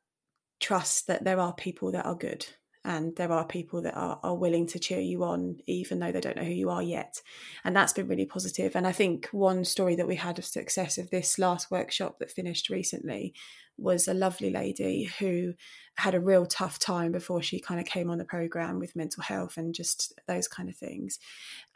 [0.59, 2.45] trust that there are people that are good
[2.85, 6.21] and there are people that are, are willing to cheer you on, even though they
[6.21, 7.21] don't know who you are yet.
[7.63, 8.75] And that's been really positive.
[8.75, 12.31] And I think one story that we had of success of this last workshop that
[12.31, 13.33] finished recently
[13.77, 15.53] was a lovely lady who
[15.95, 19.23] had a real tough time before she kind of came on the program with mental
[19.23, 21.19] health and just those kind of things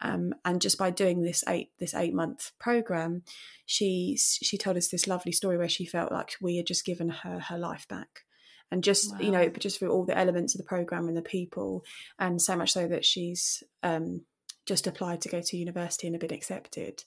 [0.02, 3.24] um, and just by doing this eight this eight month program
[3.66, 7.10] she she told us this lovely story where she felt like we had just given
[7.10, 8.24] her her life back
[8.72, 9.54] and just you know Wow.
[9.60, 11.84] just through all the elements of the program and the people
[12.20, 14.26] and so much so that she's um,
[14.66, 17.04] just applied to go to university and have been accepted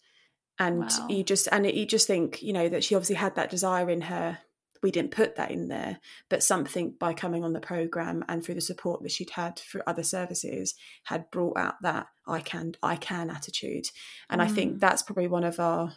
[0.59, 1.07] and Wow.
[1.09, 3.89] you just and it, you just think you know that she obviously had that desire
[3.91, 4.39] in her
[4.83, 8.55] we didn't put that in there but something by coming on the program and through
[8.55, 12.95] the support that she'd had through other services had brought out that i can i
[12.95, 13.87] can attitude
[14.31, 14.81] and i think Mm.
[14.81, 15.95] that's probably one of our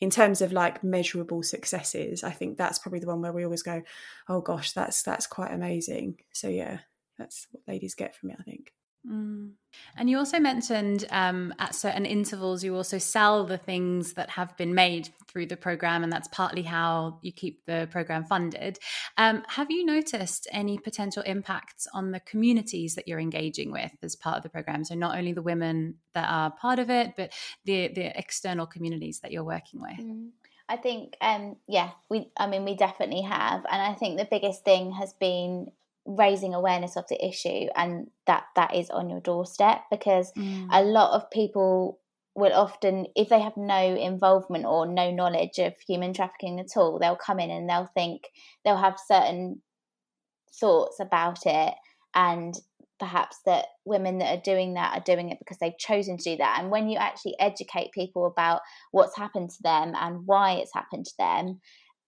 [0.00, 3.62] in terms of like measurable successes i think that's probably the one where we always
[3.62, 3.82] go
[4.28, 6.16] oh gosh that's that's quite amazing.
[6.32, 6.80] So yeah
[7.18, 8.72] that's what ladies get from it i think
[9.08, 9.52] Mm.
[9.96, 14.56] And you also mentioned um, at certain intervals, you also sell the things that have
[14.56, 18.78] been made through the program, and that's partly how you keep the program funded.
[19.18, 24.16] Um, have you noticed any potential impacts on the communities that you're engaging with as
[24.16, 24.84] part of the program?
[24.84, 27.32] So, not only the women that are part of it, but
[27.64, 29.98] the, the external communities that you're working with.
[29.98, 30.30] Mm.
[30.66, 32.30] I think, um, yeah, we.
[32.38, 35.70] I mean, we definitely have, and I think the biggest thing has been
[36.06, 40.68] raising awareness of the issue, and that that is on your doorstep because Mm.
[40.70, 41.98] a lot of people
[42.34, 46.98] will often, if they have no involvement or no knowledge of human trafficking at all,
[46.98, 48.22] they'll come in and they'll think
[48.64, 49.62] they'll have certain
[50.60, 51.74] thoughts about it
[52.14, 52.54] and
[52.98, 56.36] perhaps that women that are doing that are doing it because they've chosen to do
[56.36, 58.60] that and when you actually educate people about
[58.92, 61.60] what's happened to them and why it's happened to them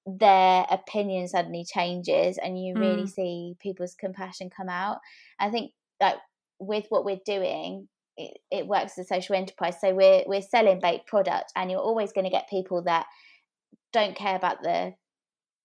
[0.07, 3.09] their opinion suddenly changes and you really Mm.
[3.09, 5.01] see people's compassion come out.
[5.39, 6.19] I think like
[6.61, 9.81] with what we're doing it, it works as a social enterprise.
[9.81, 13.07] So we're we're selling baked product and you're always going to get people that
[13.93, 14.95] don't care about the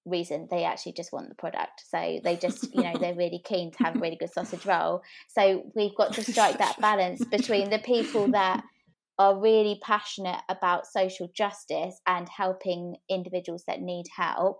[0.06, 0.48] reason.
[0.50, 1.84] They actually just want the product.
[1.88, 5.02] So they just you know they're really keen to have a really good sausage roll.
[5.30, 8.64] So we've got to strike that balance between the people that
[9.20, 14.60] are really passionate about social justice and helping individuals that need help.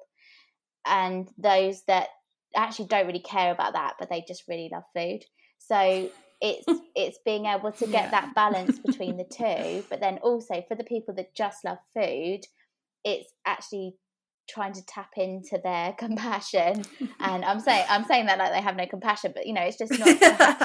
[0.86, 2.10] And those that
[2.56, 5.22] actually don't really care about that but they just really love food.
[5.58, 6.10] So
[6.42, 8.12] it's it's being able to get Yeah.
[8.12, 12.42] that balance between the two but then also for the people that just love food
[13.04, 13.96] it's actually
[14.50, 16.84] trying to tap into their compassion.
[17.20, 19.78] And i'm saying i'm saying that like they have no compassion but you know it's
[19.78, 20.20] just not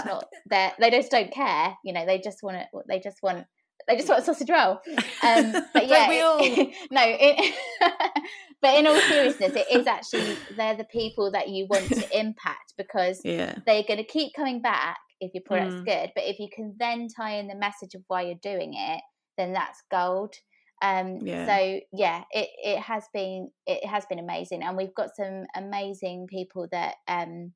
[0.06, 3.46] not their they just don't care you know they just want it they just want
[3.88, 4.78] they just want a sausage roll
[5.24, 6.66] um but yeah we it- all?
[6.90, 7.54] no it,
[8.62, 12.74] but in all seriousness it is actually they're the people that you want to impact
[12.78, 15.84] because yeah they're going to keep coming back if your product's Mm.
[15.86, 19.00] good but if you can then tie in the message of why you're doing it
[19.38, 20.34] then that's gold
[20.82, 21.46] um Yeah.
[21.46, 26.26] so yeah it it has been it has been amazing and we've got some amazing
[26.28, 27.52] people that um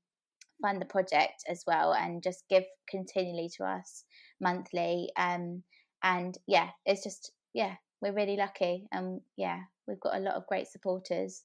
[0.63, 4.05] fund the project as well and just give continually to us
[4.41, 5.63] monthly um
[6.03, 10.47] and yeah it's just yeah we're really lucky, and yeah, we've got a lot of
[10.47, 11.43] great supporters.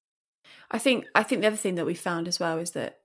[0.72, 3.00] I think I think the other thing that we found as well is that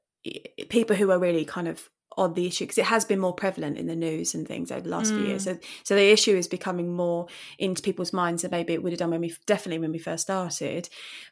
[0.69, 3.79] people who are really kind of on the issue because it has been more prevalent
[3.79, 5.17] in the news and things over the last mm.
[5.17, 5.47] few years.
[5.47, 5.63] Mm.
[5.63, 8.99] So, so the issue is becoming more into people's minds than maybe it would have
[8.99, 10.89] done when we definitely when we first started.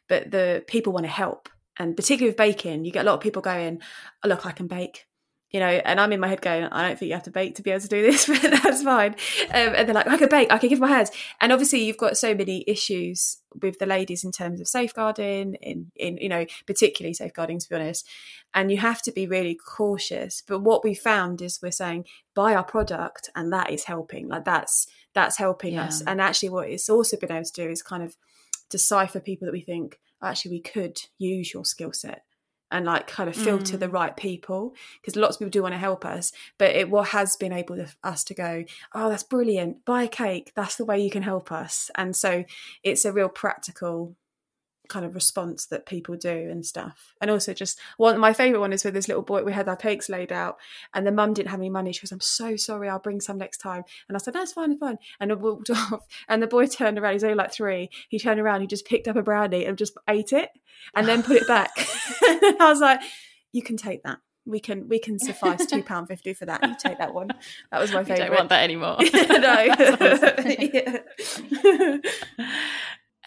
[0.07, 3.21] But the people want to help, and particularly with baking, you get a lot of
[3.21, 3.81] people going,
[4.23, 5.05] oh, "Look, I can bake."
[5.51, 7.55] You know, and I'm in my head going, I don't think you have to bake
[7.55, 9.15] to be able to do this, but that's fine.
[9.49, 11.11] Um, and they're like, I can bake, I can give my hands.
[11.41, 15.91] And obviously, you've got so many issues with the ladies in terms of safeguarding, in,
[15.95, 18.07] in you know, particularly safeguarding, to be honest.
[18.53, 20.43] And you have to be really cautious.
[20.47, 24.27] But what we found is we're saying, buy our product, and that is helping.
[24.27, 25.85] Like that's that's helping yeah.
[25.85, 26.01] us.
[26.01, 28.15] And actually, what it's also been able to do is kind of
[28.69, 32.23] decipher people that we think actually we could use your skill set
[32.71, 33.79] and like kind of filter mm.
[33.79, 37.09] the right people because lots of people do want to help us but it what
[37.09, 39.85] has been able to us to go oh that's brilliant.
[39.85, 40.51] Buy a cake.
[40.55, 41.89] That's the way you can help us.
[41.95, 42.43] And so
[42.83, 44.15] it's a real practical
[44.89, 47.13] kind of response that people do and stuff.
[47.21, 49.75] And also just one my favourite one is with this little boy, we had our
[49.75, 50.57] cakes laid out
[50.93, 51.93] and the mum didn't have any money.
[51.93, 53.83] She goes, I'm so sorry, I'll bring some next time.
[54.07, 54.97] And I said, That's fine, it's fine.
[55.19, 56.05] And I walked off.
[56.27, 57.89] And the boy turned around, he's only like three.
[58.09, 60.49] He turned around, he just picked up a brownie and just ate it
[60.95, 61.71] and then put it back.
[62.21, 63.01] I was like,
[63.51, 66.67] You can take that we can we can suffice two pound fifty for that.
[66.67, 67.29] You take that one.
[67.71, 68.27] That was my favorite.
[68.27, 68.97] don't want that anymore.
[68.99, 69.67] no.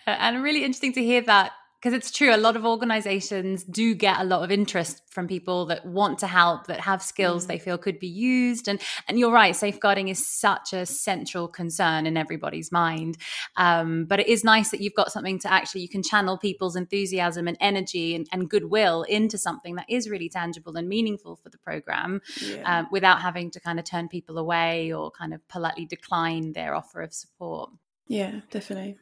[0.06, 4.20] And really interesting to hear that because it's true a lot of organizations do get
[4.20, 7.48] a lot of interest from people that want to help that have skills mm.
[7.48, 12.06] they feel could be used and and you're right safeguarding is such a central concern
[12.06, 13.16] in everybody's mind
[13.56, 16.76] um, but it is nice that you've got something to actually you can channel people's
[16.76, 21.48] enthusiasm and energy and, and goodwill into something that is really tangible and meaningful for
[21.48, 22.78] the program yeah.
[22.80, 26.74] um, without having to kind of turn people away or kind of politely decline their
[26.74, 27.70] offer of support
[28.06, 28.96] yeah definitely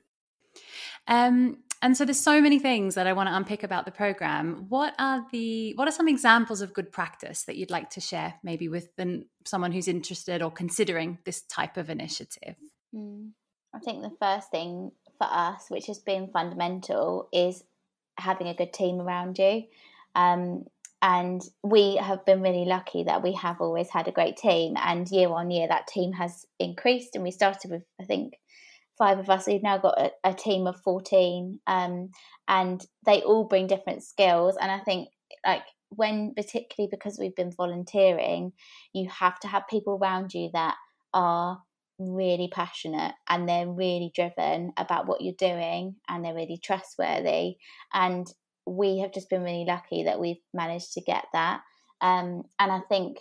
[1.08, 4.66] um, and so there's so many things that I want to unpick about the program.
[4.68, 8.34] What are the what are some examples of good practice that you'd like to share,
[8.42, 12.56] maybe with the, someone who's interested or considering this type of initiative?
[12.94, 13.30] Mm.
[13.74, 17.62] I think the first thing for us, which has been fundamental, is
[18.18, 19.64] having a good team around you.
[20.14, 20.64] Um,
[21.02, 25.10] and we have been really lucky that we have always had a great team, and
[25.10, 27.14] year on year that team has increased.
[27.14, 28.34] And we started with, I think,
[29.00, 29.46] five of us.
[29.46, 32.10] We've now got a, a team of 14, um,
[32.46, 34.56] and they all bring different skills.
[34.60, 35.08] And I think,
[35.44, 38.52] like, when particularly because we've been volunteering,
[38.92, 40.76] you have to have people around you that
[41.12, 41.58] are
[41.98, 47.56] really passionate and they're really driven about what you're doing and they're really trustworthy.
[47.92, 48.26] And
[48.66, 51.62] we have just been really lucky that we've managed to get that.
[52.00, 53.18] Um, and I think,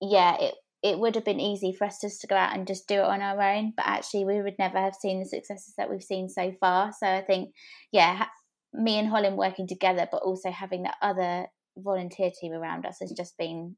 [0.00, 0.54] yeah, it
[0.86, 3.00] it would have been easy for us just to go out and just do it
[3.00, 6.28] on our own, but actually we would never have seen the successes that we've seen
[6.28, 6.92] so far.
[6.96, 7.52] So I think,
[7.90, 8.26] yeah,
[8.72, 11.46] me and Holland working together, but also having that other
[11.76, 13.76] volunteer team around us has just been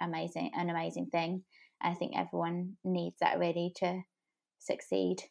[0.00, 1.42] amazing, an amazing thing.
[1.82, 4.02] I think everyone needs that really to
[4.60, 5.24] succeed.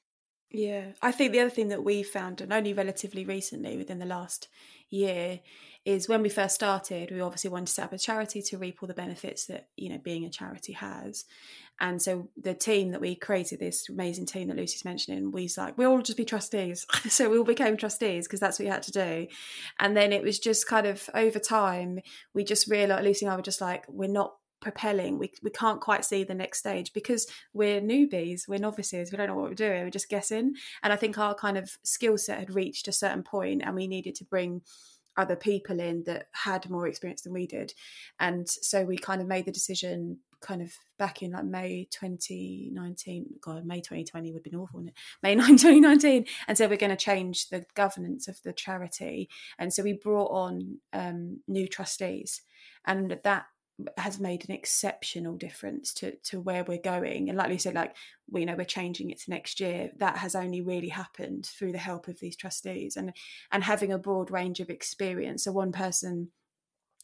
[0.54, 4.06] Yeah, I think the other thing that we found, and only relatively recently within the
[4.06, 4.50] last
[4.92, 5.40] year,
[5.84, 8.78] is when we first started, we obviously wanted to set up a charity to reap
[8.82, 11.26] all the benefits that you know being a charity has.
[11.82, 15.58] And so the team that we created, this amazing team that Lucy's mentioning, we was
[15.58, 16.86] like, we all just be trustees.
[17.10, 19.28] so we all became trustees because that's what you had to do.
[19.80, 22.00] And then it was just kind of over time,
[22.36, 25.82] we just realized Lucy and I were just like, we're not propelling we, we can't
[25.82, 29.54] quite see the next stage because we're newbies we're novices we don't know what we're
[29.54, 30.56] doing we're just guessing.
[30.82, 33.88] And i think our kind of skill set had reached a certain point and we
[33.88, 34.62] needed to bring
[35.18, 37.74] other people in that had more experience than we did.
[38.20, 43.26] And so we kind of made the decision kind of back in like May 2019
[43.40, 44.98] god May 2020 would be awful wouldn't it?
[45.22, 49.30] May 9 2019 and so we're going to change the governance of the charity.
[49.58, 52.42] And so we brought on um, new trustees.
[52.86, 53.46] And that
[53.98, 57.30] has made an exceptional difference to to where we're going.
[57.30, 57.96] And like you said like
[58.30, 59.92] we know we're changing it to next year.
[59.98, 63.14] That has only really happened through the help of these trustees and
[63.52, 65.44] and having a broad range of experience.
[65.44, 66.30] So one person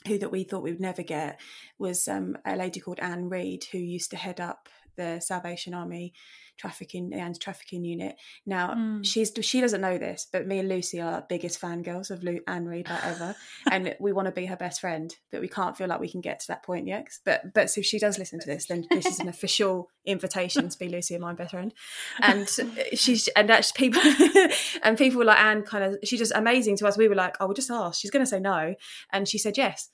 [0.07, 1.41] who that we thought we would never get
[1.77, 6.13] was um, a lady called Anne Read who used to head up the Salvation Army
[6.59, 8.15] trafficking and trafficking unit.
[8.45, 9.05] Now mm.
[9.05, 12.65] she's she doesn't know this, but me and Lucy are biggest fangirls of Lu- Anne
[12.65, 13.35] Read like ever,
[13.71, 16.21] and we want to be her best friend, but we can't feel like we can
[16.21, 17.07] get to that point yet.
[17.25, 20.77] But but if she does listen to this, then this is an official invitation to
[20.77, 21.73] be Lucy and my best friend,
[22.21, 22.47] and
[22.93, 24.01] she's and actually people
[24.83, 26.97] and people like Anne kind of she's just amazing to us.
[26.97, 27.99] We were like, oh, we'll just ask.
[27.99, 28.75] She's going to say no,
[29.11, 29.89] and she said yes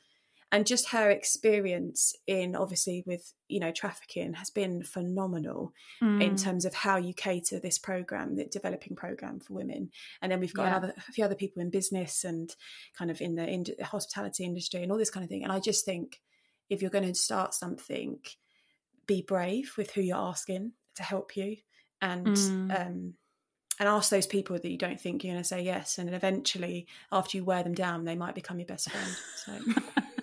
[0.51, 6.21] and just her experience in obviously with you know trafficking has been phenomenal mm.
[6.21, 9.89] in terms of how you cater this program the developing program for women
[10.21, 10.77] and then we've got yeah.
[10.77, 12.55] another a few other people in business and
[12.97, 15.59] kind of in the in, hospitality industry and all this kind of thing and i
[15.59, 16.21] just think
[16.69, 18.19] if you're going to start something
[19.07, 21.57] be brave with who you're asking to help you
[22.01, 22.87] and mm.
[22.87, 23.13] um
[23.77, 26.87] and ask those people that you don't think you're going to say yes and eventually
[27.11, 29.81] after you wear them down they might become your best friend so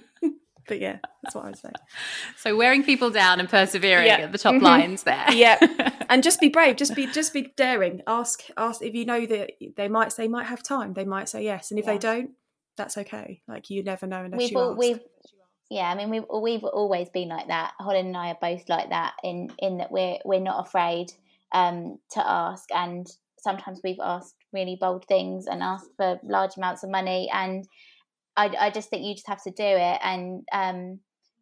[0.66, 1.70] but yeah, that's what I would say.
[2.36, 4.18] So wearing people down and persevering yeah.
[4.18, 4.64] at the top mm-hmm.
[4.64, 5.32] lines there.
[5.32, 5.58] yeah.
[6.08, 8.02] And just be brave, just be just be daring.
[8.06, 11.42] Ask ask if you know that they might say might have time, they might say
[11.42, 11.70] yes.
[11.70, 11.92] And if yeah.
[11.92, 12.30] they don't,
[12.76, 13.40] that's okay.
[13.48, 14.78] Like you never know unless we've you all, ask.
[14.78, 15.00] We've,
[15.70, 17.72] yeah, I mean we've we've always been like that.
[17.80, 21.06] Holland and I are both like that in in that we're we're not afraid
[21.52, 23.06] um to ask and
[23.38, 27.66] sometimes we've asked really bold things and asked for large amounts of money and
[28.36, 31.00] I, I just think you just have to do it and um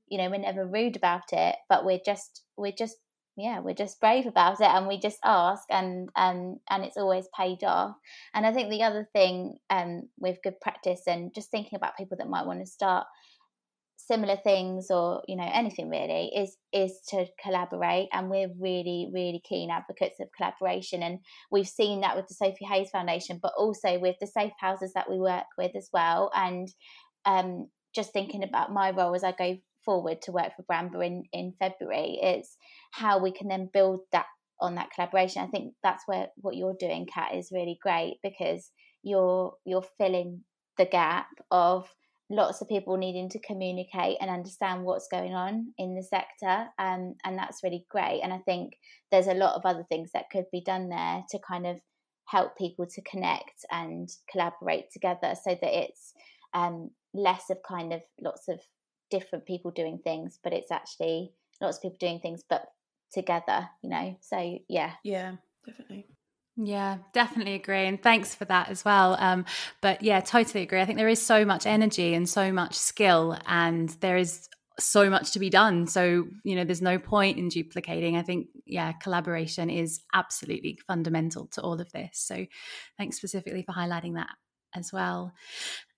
[0.09, 2.97] you know we're never rude about it but we're just we're just
[3.37, 7.27] yeah we're just brave about it and we just ask and um and it's always
[7.37, 7.95] paid off.
[8.35, 12.17] And i think the other thing um with good practice and just thinking about people
[12.19, 13.07] that might want to start
[14.11, 19.41] similar things or you know anything really is is to collaborate and we're really really
[19.49, 21.19] keen advocates of collaboration and
[21.51, 25.09] we've seen that with the sophie hayes foundation but also with the safe houses that
[25.09, 26.69] we work with as well and
[27.27, 31.25] um, just thinking about my role as i go forward to work for Bramber in
[31.33, 32.57] in february it's
[32.93, 34.27] how we can then build that
[34.61, 35.43] on that collaboration.
[35.43, 38.71] I think that's where what you're doing kat is really great because
[39.03, 40.45] you're you're filling
[40.77, 41.89] the gap of
[42.31, 47.15] lots of people needing to communicate and understand what's going on in the sector um,
[47.25, 48.21] and that's really great.
[48.23, 48.79] And i think
[49.11, 51.81] there's a lot of other things that could be done there to kind of
[52.27, 56.15] help people to connect and collaborate together so that it's
[56.55, 58.61] um, less of kind of lots of
[59.11, 62.67] different people doing things but it's actually lots of people doing things but
[63.13, 64.17] together you know?
[64.21, 64.93] So yeah.
[65.03, 66.07] Yeah definitely
[66.63, 67.87] yeah, definitely agree.
[67.87, 69.17] And thanks for that as well.
[69.19, 69.47] Um,
[69.81, 70.81] but yeah, totally agree.
[70.81, 75.09] I think there is so much energy and so much skill, and there is so
[75.09, 75.87] much to be done.
[75.87, 78.17] So, you know, there's no point in duplicating.
[78.17, 82.11] I think, yeah, collaboration is absolutely fundamental to all of this.
[82.13, 82.47] So,
[82.99, 84.31] thanks specifically for highlighting that
[84.75, 85.33] as well.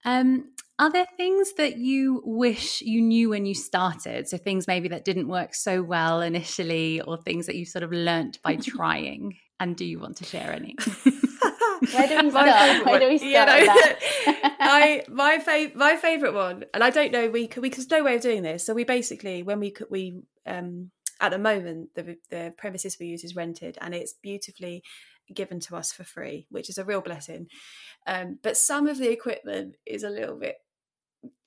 [0.05, 4.29] Um, are there things that you wish you knew when you started?
[4.29, 7.93] So, things maybe that didn't work so well initially, or things that you sort of
[7.93, 9.37] learnt by trying?
[9.61, 10.77] And do you want to share any?
[11.93, 12.87] Where do we start?
[12.87, 13.31] Where do we start?
[13.33, 17.91] Yeah, no, I my fav- my favorite one, and I don't know we we there's
[17.91, 18.65] no way of doing this.
[18.65, 23.07] So we basically when we could we um at the moment the the premises we
[23.07, 24.83] use is rented and it's beautifully
[25.35, 27.49] given to us for free, which is a real blessing.
[28.07, 30.57] Um, but some of the equipment is a little bit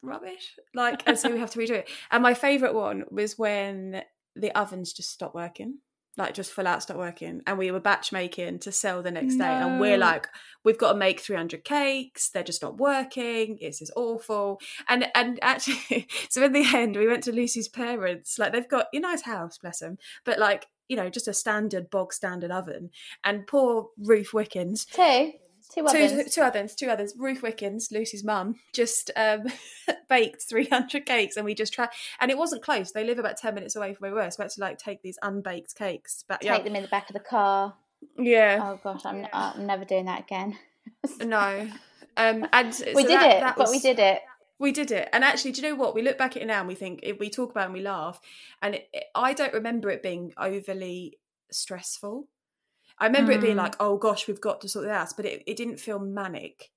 [0.02, 1.90] rubbish, like, and so we have to redo it.
[2.12, 4.04] And my favorite one was when
[4.36, 5.80] the ovens just stopped working
[6.18, 9.36] like just full out stop working and we were batch making to sell the next
[9.36, 9.46] no.
[9.46, 10.28] day and we're like
[10.64, 15.40] we've got to make 300 cakes they're just not working it's just awful and and
[15.42, 19.24] actually so in the end we went to lucy's parents like they've got a nice
[19.24, 22.90] house bless them but like you know just a standard bog standard oven
[23.24, 25.32] and poor ruth wickens two
[25.74, 26.12] Two ovens.
[26.12, 27.14] Two, two ovens, two ovens.
[27.18, 29.46] Ruth Wickens, Lucy's mum, just um,
[30.10, 31.90] baked 300 cakes and we just tried.
[32.20, 32.92] And it wasn't close.
[32.92, 34.32] They live about 10 minutes away from where we were.
[34.32, 36.24] So we had to like take these unbaked cakes.
[36.28, 36.62] But, take yeah.
[36.62, 37.74] them in the back of the car.
[38.18, 38.60] Yeah.
[38.62, 40.58] Oh gosh, I'm, I'm never doing that again.
[41.20, 41.70] no.
[42.18, 44.22] Um, and we did that, it, that was, but we did it.
[44.58, 45.94] We did it, and actually, do you know what?
[45.94, 47.82] We look back at it now and we think we talk about it and we
[47.82, 48.20] laugh,
[48.62, 51.18] and it, it, I don't remember it being overly
[51.52, 52.28] stressful.
[52.98, 53.36] I remember mm.
[53.36, 53.64] it being mm.
[53.64, 56.72] like, oh gosh, we've got to sort this out, but it, it didn't feel manic.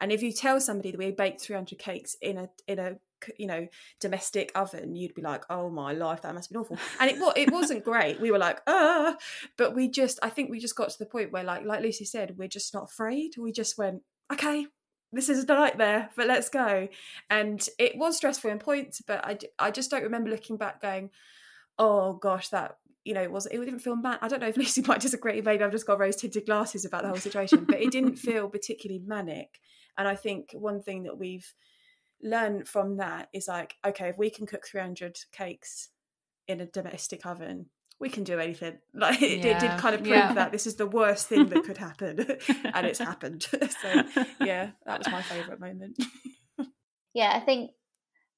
[0.00, 2.96] And if you tell somebody that we baked 300 cakes in a in a
[3.36, 3.66] you know
[4.00, 6.78] domestic oven, you'd be like, oh my life, that must have been awful.
[7.00, 8.20] And it it wasn't great.
[8.20, 9.16] We were like, ah,
[9.56, 12.04] but we just I think we just got to the point where like like Lucy
[12.04, 13.32] said, we're just not afraid.
[13.36, 14.02] We just went,
[14.32, 14.66] okay,
[15.12, 16.88] this is a nightmare, but let's go.
[17.30, 21.10] And it was stressful in points, but I I just don't remember looking back going,
[21.78, 24.18] oh gosh, that you know, it was it didn't feel mad.
[24.20, 25.40] I don't know if Lucy might disagree.
[25.40, 28.48] Maybe I've just got rose tinted glasses about the whole situation, but it didn't feel
[28.48, 29.60] particularly manic.
[29.96, 31.54] And I think one thing that we've
[32.22, 35.88] learned from that is like, okay, if we can cook 300 cakes
[36.46, 37.66] in a domestic oven,
[38.00, 38.78] we can do anything.
[38.94, 39.56] Like it, yeah.
[39.56, 40.32] it did kind of prove yeah.
[40.34, 42.18] that this is the worst thing that could happen,
[42.74, 43.42] and it's happened.
[43.42, 44.02] so
[44.40, 46.02] yeah, that was my favourite moment.
[47.14, 47.70] yeah, I think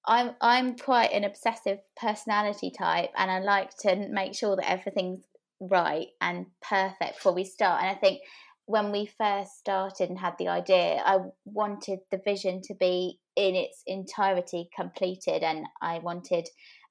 [0.06, 5.24] I'm I'm quite an obsessive personality type, and I like to make sure that everything's
[5.60, 7.82] right and perfect before we start.
[7.82, 8.20] And I think
[8.66, 13.54] when we first started and had the idea, I wanted the vision to be in
[13.54, 16.48] its entirety completed, and I wanted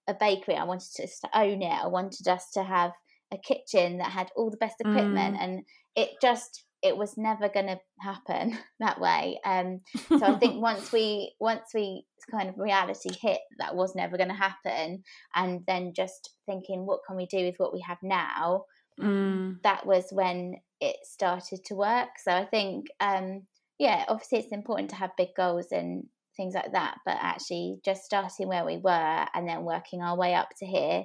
[0.09, 0.55] a bakery.
[0.55, 1.71] I wanted us to own it.
[1.71, 2.91] I wanted us to have
[3.31, 5.41] a kitchen that had all the best equipment, mm.
[5.41, 5.63] and
[5.95, 9.39] it just it was never going to happen that way.
[9.45, 14.17] Um, so I think once we once we kind of reality hit that was never
[14.17, 15.03] going to happen,
[15.35, 18.65] and then just thinking what can we do with what we have now,
[18.99, 19.61] mm.
[19.63, 22.09] that was when it started to work.
[22.23, 23.43] So I think um,
[23.77, 26.05] yeah, obviously it's important to have big goals and
[26.39, 30.33] things like that, but actually just starting where we were and then working our way
[30.33, 31.03] up to here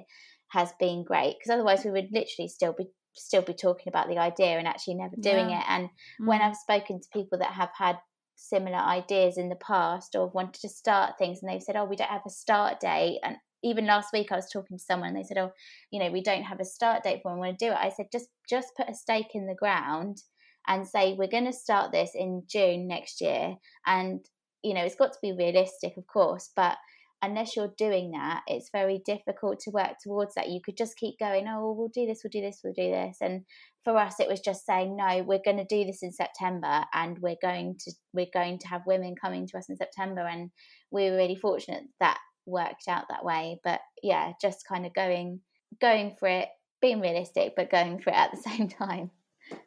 [0.49, 4.17] has been great because otherwise we would literally still be still be talking about the
[4.17, 5.59] idea and actually never doing yeah.
[5.59, 5.65] it.
[5.67, 5.89] And
[6.21, 6.27] mm.
[6.27, 7.97] when I've spoken to people that have had
[8.35, 11.95] similar ideas in the past or wanted to start things and they've said, Oh, we
[11.95, 15.17] don't have a start date and even last week I was talking to someone and
[15.17, 15.51] they said, Oh,
[15.91, 17.77] you know, we don't have a start date for when we want to do it.
[17.77, 20.17] I said, just just put a stake in the ground
[20.67, 23.55] and say we're going to start this in June next year
[23.85, 24.25] and
[24.65, 26.77] you know it's got to be realistic of course but
[27.25, 30.49] unless you're doing that, it's very difficult to work towards that.
[30.49, 33.17] You could just keep going, oh, we'll do this, we'll do this, we'll do this.
[33.21, 33.43] And
[33.83, 37.17] for us, it was just saying, no, we're going to do this in September, and
[37.19, 40.51] we're going to we're going to have women coming to us in September, and
[40.91, 43.59] we were really fortunate that worked out that way.
[43.63, 45.41] But yeah, just kind of going
[45.81, 46.49] going for it,
[46.81, 49.11] being realistic, but going for it at the same time.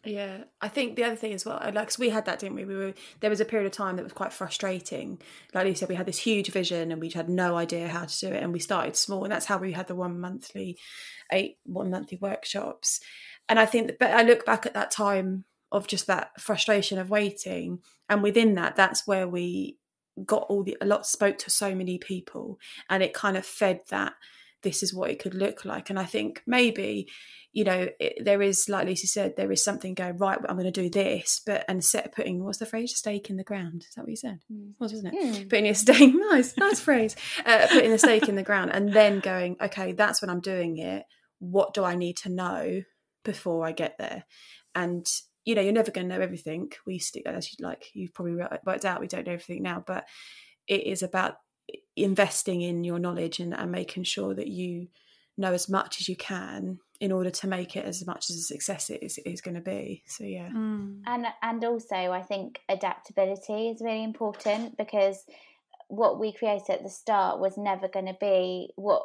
[0.04, 2.64] Yeah, I think the other thing as well, like, cause we had that, didn't we?
[2.64, 5.20] We were there was a period of time that was quite frustrating.
[5.54, 8.18] Like you said, we had this huge vision and we had no idea how to
[8.18, 10.78] do it, and we started small, and that's how we had the one monthly,
[11.30, 13.00] eight one monthly workshops.
[13.48, 17.10] And I think but I look back at that time of just that frustration of
[17.10, 19.78] waiting, and within that, that's where we
[20.24, 22.58] got all the a lot spoke to so many people,
[22.90, 24.14] and it kind of fed that
[24.62, 25.90] this is what it could look like.
[25.90, 27.08] And I think maybe
[27.52, 30.38] you know, it, there is, like Lucy said, there is something going right.
[30.48, 32.94] I'm going to do this, but and set putting what's the phrase?
[32.96, 33.84] Stake in the ground.
[33.88, 34.40] Is that what you said?
[34.52, 34.74] Mm.
[34.78, 35.34] Was wasn't it?
[35.34, 35.50] Mm.
[35.50, 36.14] Putting a stake.
[36.30, 37.16] nice, nice phrase.
[37.44, 40.78] Uh, putting a stake in the ground, and then going, okay, that's when I'm doing
[40.78, 41.04] it.
[41.38, 42.82] What do I need to know
[43.24, 44.24] before I get there?
[44.74, 45.06] And
[45.44, 46.70] you know, you're never going to know everything.
[46.86, 47.86] We stick as you like.
[47.94, 48.36] You've probably
[48.66, 49.00] worked out.
[49.00, 50.04] We don't know everything now, but
[50.66, 51.36] it is about
[51.96, 54.88] investing in your knowledge and, and making sure that you
[55.36, 58.40] know as much as you can in order to make it as much as a
[58.40, 60.02] success it is, is going to be.
[60.06, 60.48] So yeah.
[60.48, 61.02] Mm.
[61.06, 65.24] and and also i think adaptability is really important because
[65.88, 69.02] what we created at the start was never going to be what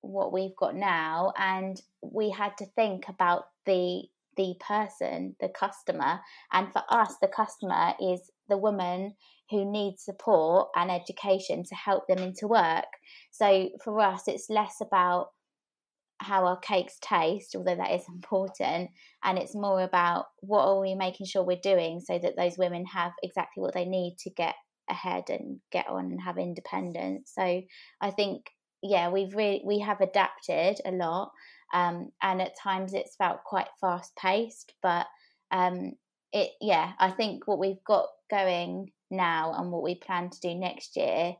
[0.00, 1.32] what we've got now.
[1.36, 4.02] And we had to think about the
[4.36, 6.20] the person the customer.
[6.52, 9.14] And for us the customer is the woman
[9.50, 12.86] who needs support and education to help them into work
[13.30, 15.28] so for us it's less about
[16.20, 18.90] how our cakes taste, although that is important.
[19.24, 22.84] And it's more about what are we making sure we're doing so that those women
[22.86, 24.54] have exactly what they need to get
[24.90, 27.32] ahead and get on and have independence.
[27.34, 27.62] So
[28.00, 28.46] I think,
[28.82, 31.32] yeah, we've really we have adapted a lot,
[31.74, 35.06] um, and at times it's felt quite fast paced, but
[35.50, 35.92] um,
[36.32, 40.54] it yeah, I think what we've got going now and what we plan to do
[40.54, 41.36] next year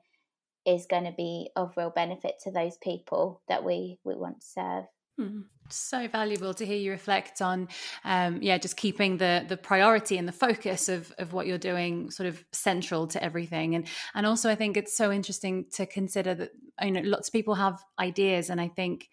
[0.67, 4.47] is going to be of real benefit to those people that we we want to
[4.47, 4.85] serve.
[5.19, 5.41] Hmm.
[5.71, 7.69] So valuable to hear you reflect on,
[8.05, 12.11] um, yeah, just keeping the the priority and the focus of of what you're doing
[12.11, 16.35] sort of central to everything, and and also I think it's so interesting to consider
[16.37, 16.51] that
[16.83, 19.09] you know lots of people have ideas, and I think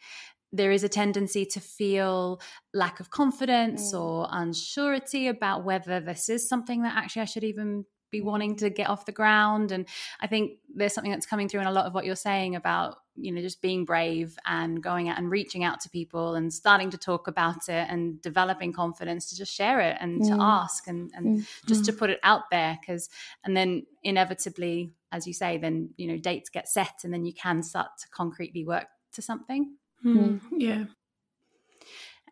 [0.55, 2.41] there is a tendency to feel
[2.73, 3.99] lack of confidence mm.
[3.99, 8.69] or unsurety about whether this is something that actually I should even be wanting to
[8.69, 9.71] get off the ground.
[9.71, 9.87] And
[10.21, 12.97] I think there's something that's coming through in a lot of what you're saying about,
[13.15, 16.91] you know, just being brave and going out and reaching out to people and starting
[16.91, 21.11] to talk about it and developing confidence to just share it and to ask and,
[21.15, 21.67] and mm-hmm.
[21.67, 22.79] just to put it out there.
[22.85, 23.09] Cause,
[23.43, 27.33] and then inevitably, as you say, then, you know, dates get set and then you
[27.33, 29.75] can start to concretely work to something.
[30.03, 30.85] Mm, yeah.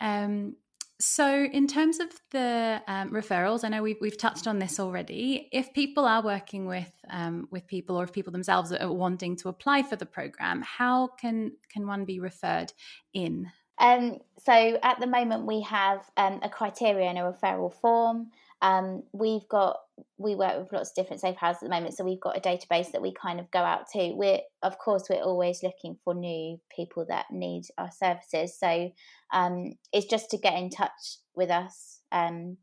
[0.01, 0.55] Um,
[0.99, 5.49] so, in terms of the um, referrals, I know we've, we've touched on this already.
[5.51, 9.49] If people are working with um, with people, or if people themselves are wanting to
[9.49, 12.71] apply for the program, how can can one be referred
[13.13, 13.51] in?
[13.79, 18.31] Um, so, at the moment, we have um, a criteria and a referral form.
[18.61, 19.77] Um, we've got
[20.17, 22.41] we work with lots of different safe houses at the moment, so we've got a
[22.41, 24.13] database that we kind of go out to.
[24.13, 28.57] We're of course we're always looking for new people that need our services.
[28.59, 28.91] So
[29.33, 32.57] um, it's just to get in touch with us um,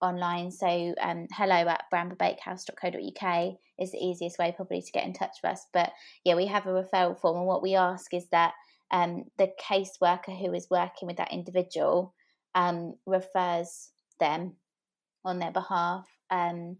[0.00, 0.50] online.
[0.50, 5.52] So um, hello at bramberbakehouse.co.uk is the easiest way probably to get in touch with
[5.52, 5.66] us.
[5.72, 5.92] But
[6.24, 8.54] yeah, we have a referral form, and what we ask is that
[8.90, 12.14] um, the caseworker who is working with that individual
[12.54, 13.90] um, refers
[14.20, 14.54] them
[15.24, 16.06] on their behalf.
[16.30, 16.78] Um,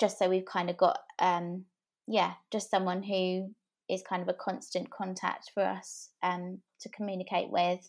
[0.00, 1.64] just so we've kind of got, um,
[2.06, 3.54] yeah, just someone who
[3.88, 7.80] is kind of a constant contact for us um, to communicate with.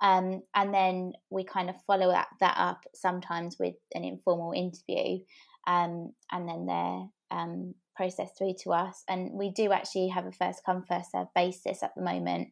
[0.00, 5.20] Um, and then we kind of follow that, that up sometimes with an informal interview,
[5.66, 9.04] um, and then they're um, processed through to us.
[9.08, 12.48] And we do actually have a first come, first serve basis at the moment,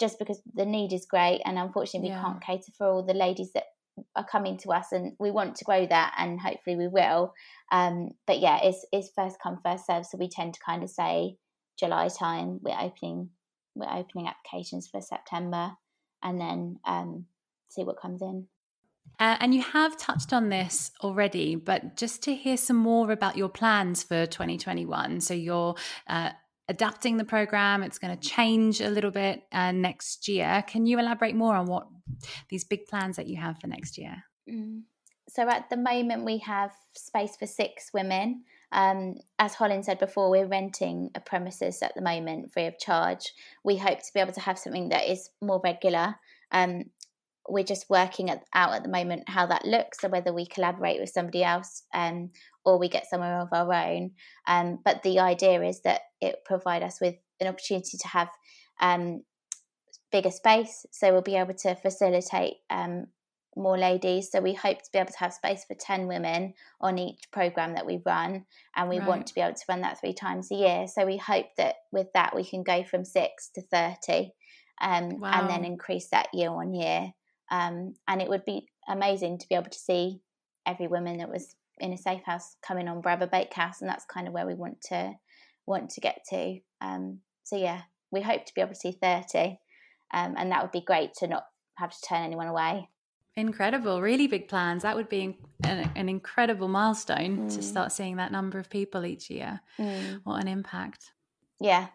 [0.00, 1.42] just because the need is great.
[1.44, 2.22] And unfortunately, we yeah.
[2.22, 3.64] can't cater for all the ladies that
[4.14, 7.34] are coming to us and we want to grow that and hopefully we will.
[7.72, 10.06] Um, but yeah it's, it's first come first serve.
[10.06, 11.36] So we tend to kind of say
[11.78, 13.28] july time we're opening
[13.74, 15.72] we're opening applications for september
[16.22, 17.26] and then um,
[17.68, 18.46] see what comes in.
[19.18, 23.36] Uh, and you have touched on this already, but just to hear some more about
[23.36, 25.20] your plans for 2021.
[25.20, 25.74] So you're
[26.06, 26.30] uh,
[26.68, 30.64] adapting the program, it's going to change a little bit uh, next year.
[30.66, 31.86] Can you elaborate more on what
[32.48, 34.24] these big plans that you have for next year?
[34.50, 34.82] Mm.
[35.28, 38.44] So at the moment, we have space for six women.
[38.72, 43.32] Um, as Holland said before, we're renting a premises at the moment free of charge.
[43.64, 46.16] We hope to be able to have something that is more regular.
[46.52, 46.84] Um,
[47.48, 51.00] we're just working at, out at the moment how that looks, so whether we collaborate
[51.00, 52.30] with somebody else um,
[52.64, 54.12] or we get somewhere of our own.
[54.46, 58.28] Um, but the idea is that it provide us with an opportunity to have
[58.80, 59.22] um,
[60.10, 63.06] bigger space, so we'll be able to facilitate um,
[63.56, 64.30] more ladies.
[64.30, 67.74] So we hope to be able to have space for 10 women on each program
[67.74, 68.44] that we run.
[68.76, 69.08] And we right.
[69.08, 70.86] want to be able to run that three times a year.
[70.86, 74.32] So we hope that with that, we can go from six to 30
[74.80, 75.30] um, wow.
[75.32, 77.12] and then increase that year on year.
[77.50, 80.20] Um, and it would be amazing to be able to see
[80.66, 83.80] every woman that was in a safe house coming on Bramber Bakehouse.
[83.80, 85.14] And that's kind of where we want to
[85.66, 86.58] want to get to.
[86.80, 89.58] Um, so yeah, we hope to be able to see 30.
[90.12, 91.44] Um, and that would be great to not
[91.76, 92.88] have to turn anyone away.
[93.36, 94.82] Incredible, really big plans.
[94.82, 97.54] That would be an, an incredible milestone mm.
[97.54, 99.60] to start seeing that number of people each year.
[99.78, 100.20] Mm.
[100.24, 101.12] What an impact!
[101.60, 101.88] Yeah,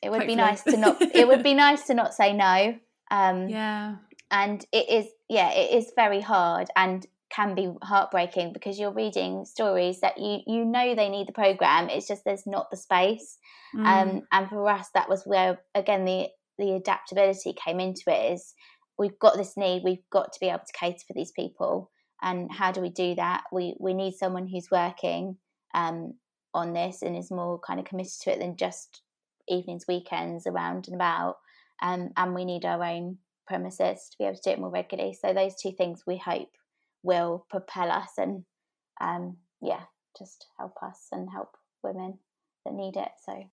[0.00, 0.36] it would Hopefully.
[0.36, 1.02] be nice to not.
[1.02, 2.78] it would be nice to not say no.
[3.10, 3.96] Um, yeah,
[4.30, 5.06] and it is.
[5.28, 10.40] Yeah, it is very hard and can be heartbreaking because you're reading stories that you
[10.46, 11.88] you know they need the program.
[11.88, 13.38] It's just there's not the space.
[13.74, 13.86] Mm.
[13.86, 18.34] Um, and for us, that was where again the the adaptability came into it.
[18.34, 18.54] Is
[18.98, 21.90] we've got this need, we've got to be able to cater for these people.
[22.22, 23.44] And how do we do that?
[23.52, 25.36] We we need someone who's working
[25.74, 26.14] um,
[26.54, 29.02] on this and is more kind of committed to it than just
[29.48, 31.36] evenings, weekends, around and about.
[31.82, 35.14] Um, and we need our own premises to be able to do it more regularly.
[35.14, 36.50] So those two things we hope
[37.02, 38.44] will propel us and
[39.00, 39.82] um, yeah,
[40.18, 42.18] just help us and help women
[42.64, 43.10] that need it.
[43.24, 43.44] So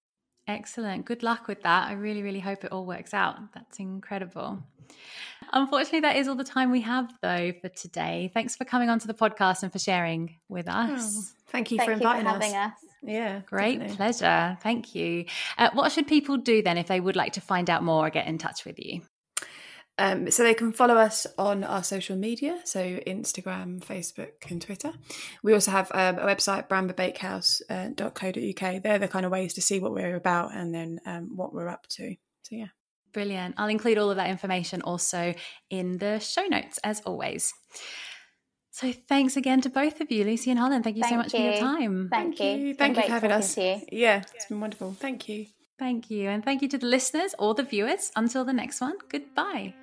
[0.47, 1.05] Excellent.
[1.05, 1.87] Good luck with that.
[1.87, 3.37] I really, really hope it all works out.
[3.53, 4.61] That's incredible.
[5.53, 8.29] Unfortunately, that is all the time we have, though, for today.
[8.33, 11.15] Thanks for coming onto the podcast and for sharing with us.
[11.17, 12.53] Oh, thank you thank for inviting you for us.
[12.53, 12.71] us.
[13.01, 13.95] Yeah, great definitely.
[13.95, 14.57] pleasure.
[14.61, 15.25] Thank you.
[15.57, 18.09] Uh, what should people do then if they would like to find out more or
[18.09, 19.01] get in touch with you?
[19.99, 24.91] Um, so they can follow us on our social media, so Instagram, Facebook, and Twitter.
[25.43, 28.63] We also have um, a website, bramberbakehouse.co.uk.
[28.63, 31.53] Uh, They're the kind of ways to see what we're about and then um, what
[31.53, 32.15] we're up to.
[32.41, 32.67] So yeah.
[33.13, 33.53] Brilliant.
[33.57, 35.35] I'll include all of that information also
[35.69, 37.53] in the show notes, as always.
[38.71, 40.83] So thanks again to both of you, Lucy and Holland.
[40.83, 41.39] Thank you Thank so much you.
[41.39, 42.09] for your time.
[42.09, 42.73] Thank, Thank you.
[42.73, 43.55] Thank you for having us.
[43.55, 44.95] Yeah, it's been wonderful.
[44.99, 45.45] Thank you.
[45.77, 46.29] Thank you.
[46.29, 48.11] And thank you to the listeners or the viewers.
[48.15, 49.75] Until the next one, goodbye.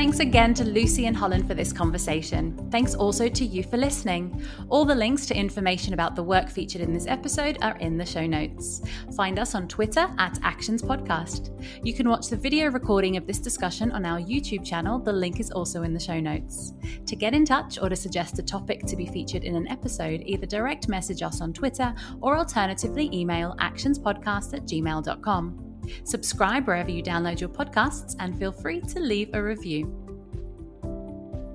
[0.00, 2.56] Thanks again to Lucy and Holland for this conversation.
[2.70, 4.42] Thanks also to you for listening.
[4.70, 8.06] All the links to information about the work featured in this episode are in the
[8.06, 8.80] show notes.
[9.14, 11.50] Find us on Twitter at Actions Podcast.
[11.84, 14.98] You can watch the video recording of this discussion on our YouTube channel.
[14.98, 16.72] The link is also in the show notes.
[17.04, 20.22] To get in touch or to suggest a topic to be featured in an episode,
[20.24, 25.69] either direct message us on Twitter or alternatively email actionspodcast at gmail.com.
[26.04, 29.94] Subscribe wherever you download your podcasts and feel free to leave a review.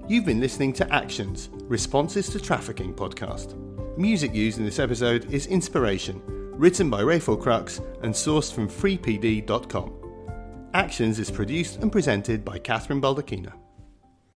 [0.07, 3.57] You've been listening to Actions Responses to Trafficking podcast.
[3.97, 9.93] Music used in this episode is Inspiration, written by Rafael Krux and sourced from freepd.com.
[10.73, 13.64] Actions is produced and presented by Catherine Baldacchino.